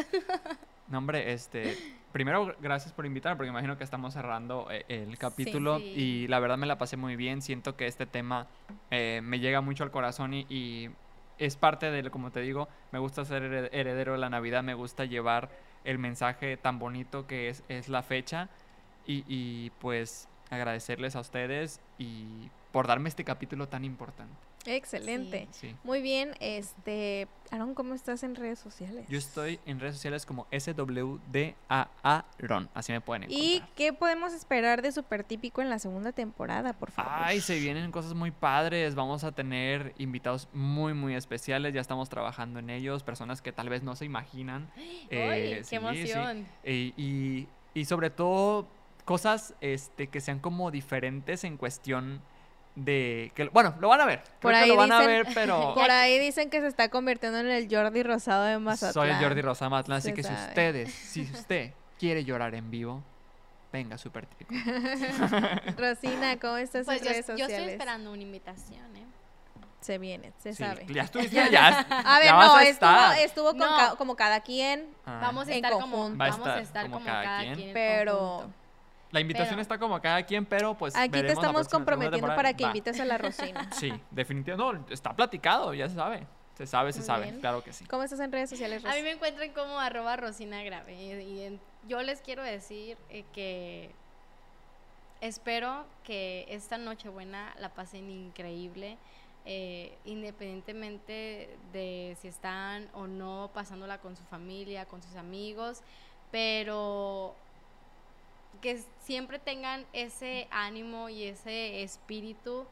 [0.90, 1.78] No, hombre, este,
[2.12, 5.86] primero gracias por invitar, porque imagino que estamos cerrando eh, el capítulo Sí.
[5.86, 7.42] y la verdad me la pasé muy bien.
[7.42, 8.48] Siento que este tema
[8.90, 10.90] eh, me llega mucho al corazón y, y
[11.38, 14.74] es parte de, como te digo, me gusta ser hered- heredero de la Navidad, me
[14.74, 15.50] gusta llevar
[15.84, 18.50] el mensaje tan bonito que es, es la fecha
[19.08, 24.36] y, y pues agradecerles a ustedes y por darme este capítulo tan importante.
[24.66, 25.48] Excelente.
[25.52, 25.76] Sí.
[25.84, 29.06] Muy bien, este, Aaron, ¿cómo estás en redes sociales?
[29.10, 30.48] Yo estoy en redes sociales como
[31.70, 33.44] SWDAARON, así me pueden encontrar.
[33.46, 37.12] ¿Y qué podemos esperar de Super Típico en la segunda temporada, por favor?
[37.16, 38.96] Ay, se vienen cosas muy padres.
[38.96, 41.74] Vamos a tener invitados muy, muy especiales.
[41.74, 43.04] Ya estamos trabajando en ellos.
[43.04, 44.70] Personas que tal vez no se imaginan.
[45.10, 46.46] Eh, ¡Ay, sí, qué emoción!
[46.64, 46.94] sí.
[46.98, 48.68] Y, y- y sobre todo,
[49.06, 52.22] cosas este, que sean como diferentes en cuestión
[52.76, 53.32] de.
[53.36, 54.20] que Bueno, lo van a ver.
[54.22, 55.74] Creo Por que ahí lo van a dicen- ver, pero.
[55.76, 58.94] Por ahí dicen que se está convirtiendo en el Jordi Rosado de Mazatlán.
[58.94, 62.72] Soy el Jordi Rosa Matlán, así Se que si ustedes, si usted quiere llorar en
[62.72, 63.04] vivo,
[63.74, 64.54] venga, súper típico.
[65.78, 67.58] Rosina, ¿cómo estás Pues en yo, redes yo sociales?
[67.58, 69.06] estoy esperando una invitación, ¿eh?
[69.82, 70.86] Se viene, se Sí, sabe.
[70.94, 71.70] Ya estuviste allá.
[71.90, 73.20] A ver, ya no, a estuvo, estar.
[73.20, 73.78] estuvo con No.
[73.78, 75.18] ca- como cada quien, Ah.
[75.24, 76.18] Vamos a En estar como, conjunto.
[76.20, 77.56] Vamos a estar como cada cada, quien.
[77.56, 77.68] quien.
[77.70, 78.56] en pero conjunto.
[79.12, 80.96] La invitación Pero- está como cada quien, pero pues.
[80.96, 82.70] aquí te estamos comprometiendo para que Va.
[82.70, 83.70] invites a la Rosina.
[83.74, 84.86] Sí, definitivamente.
[84.90, 86.26] No, está platicado, ya se sabe.
[86.58, 87.24] Se sabe, se Muy sabe.
[87.26, 87.40] bien.
[87.40, 87.86] Claro que sí.
[87.86, 89.04] ¿Cómo estás en redes sociales, A mí Ros?
[89.04, 90.94] me encuentran como arroba Rosina Grave.
[90.96, 93.90] Y, y en- yo les quiero decir eh, que
[95.22, 98.98] espero que esta Nochebuena la pasen increíble.
[99.44, 105.82] eh, independientemente de si están o no pasándola con su familia, con sus amigos,
[106.32, 107.34] pero
[108.62, 112.66] que siempre tengan ese ánimo y ese espíritu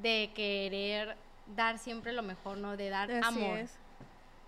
[0.00, 1.16] de querer
[1.56, 2.76] dar siempre lo mejor, ¿no?
[2.76, 3.58] De dar Así amor.
[3.58, 3.72] es.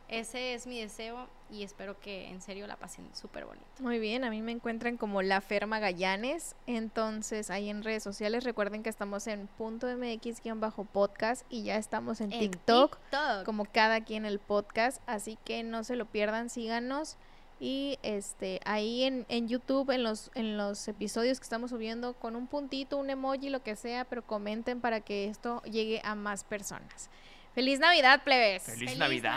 [0.06, 3.66] Ese es mi deseo y espero que en serio la pasen súper bonito.
[3.80, 6.54] Muy bien, a mí me encuentran como La Ferma Gallanes.
[6.66, 12.32] Entonces, ahí en redes sociales, recuerden que estamos en punto MX-podcast y ya estamos en,
[12.32, 13.44] En TikTok, TikTok.
[13.44, 15.00] como cada quien el podcast.
[15.06, 17.16] Así que no se lo pierdan, síganos.
[17.64, 22.36] Y este ahí en, en YouTube, en los, en los episodios que estamos subiendo, con
[22.36, 26.44] un puntito, un emoji, lo que sea, pero comenten para que esto llegue a más
[26.44, 27.08] personas.
[27.54, 28.64] ¡Feliz Navidad, plebes!
[28.64, 29.32] ¡Feliz, ¡Feliz Navidad!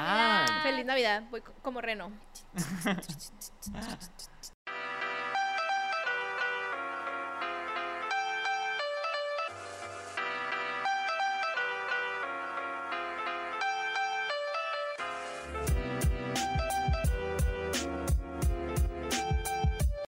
[0.46, 0.64] Navidad!
[0.64, 1.24] ¡Feliz Navidad!
[1.32, 2.12] Voy co- como reno.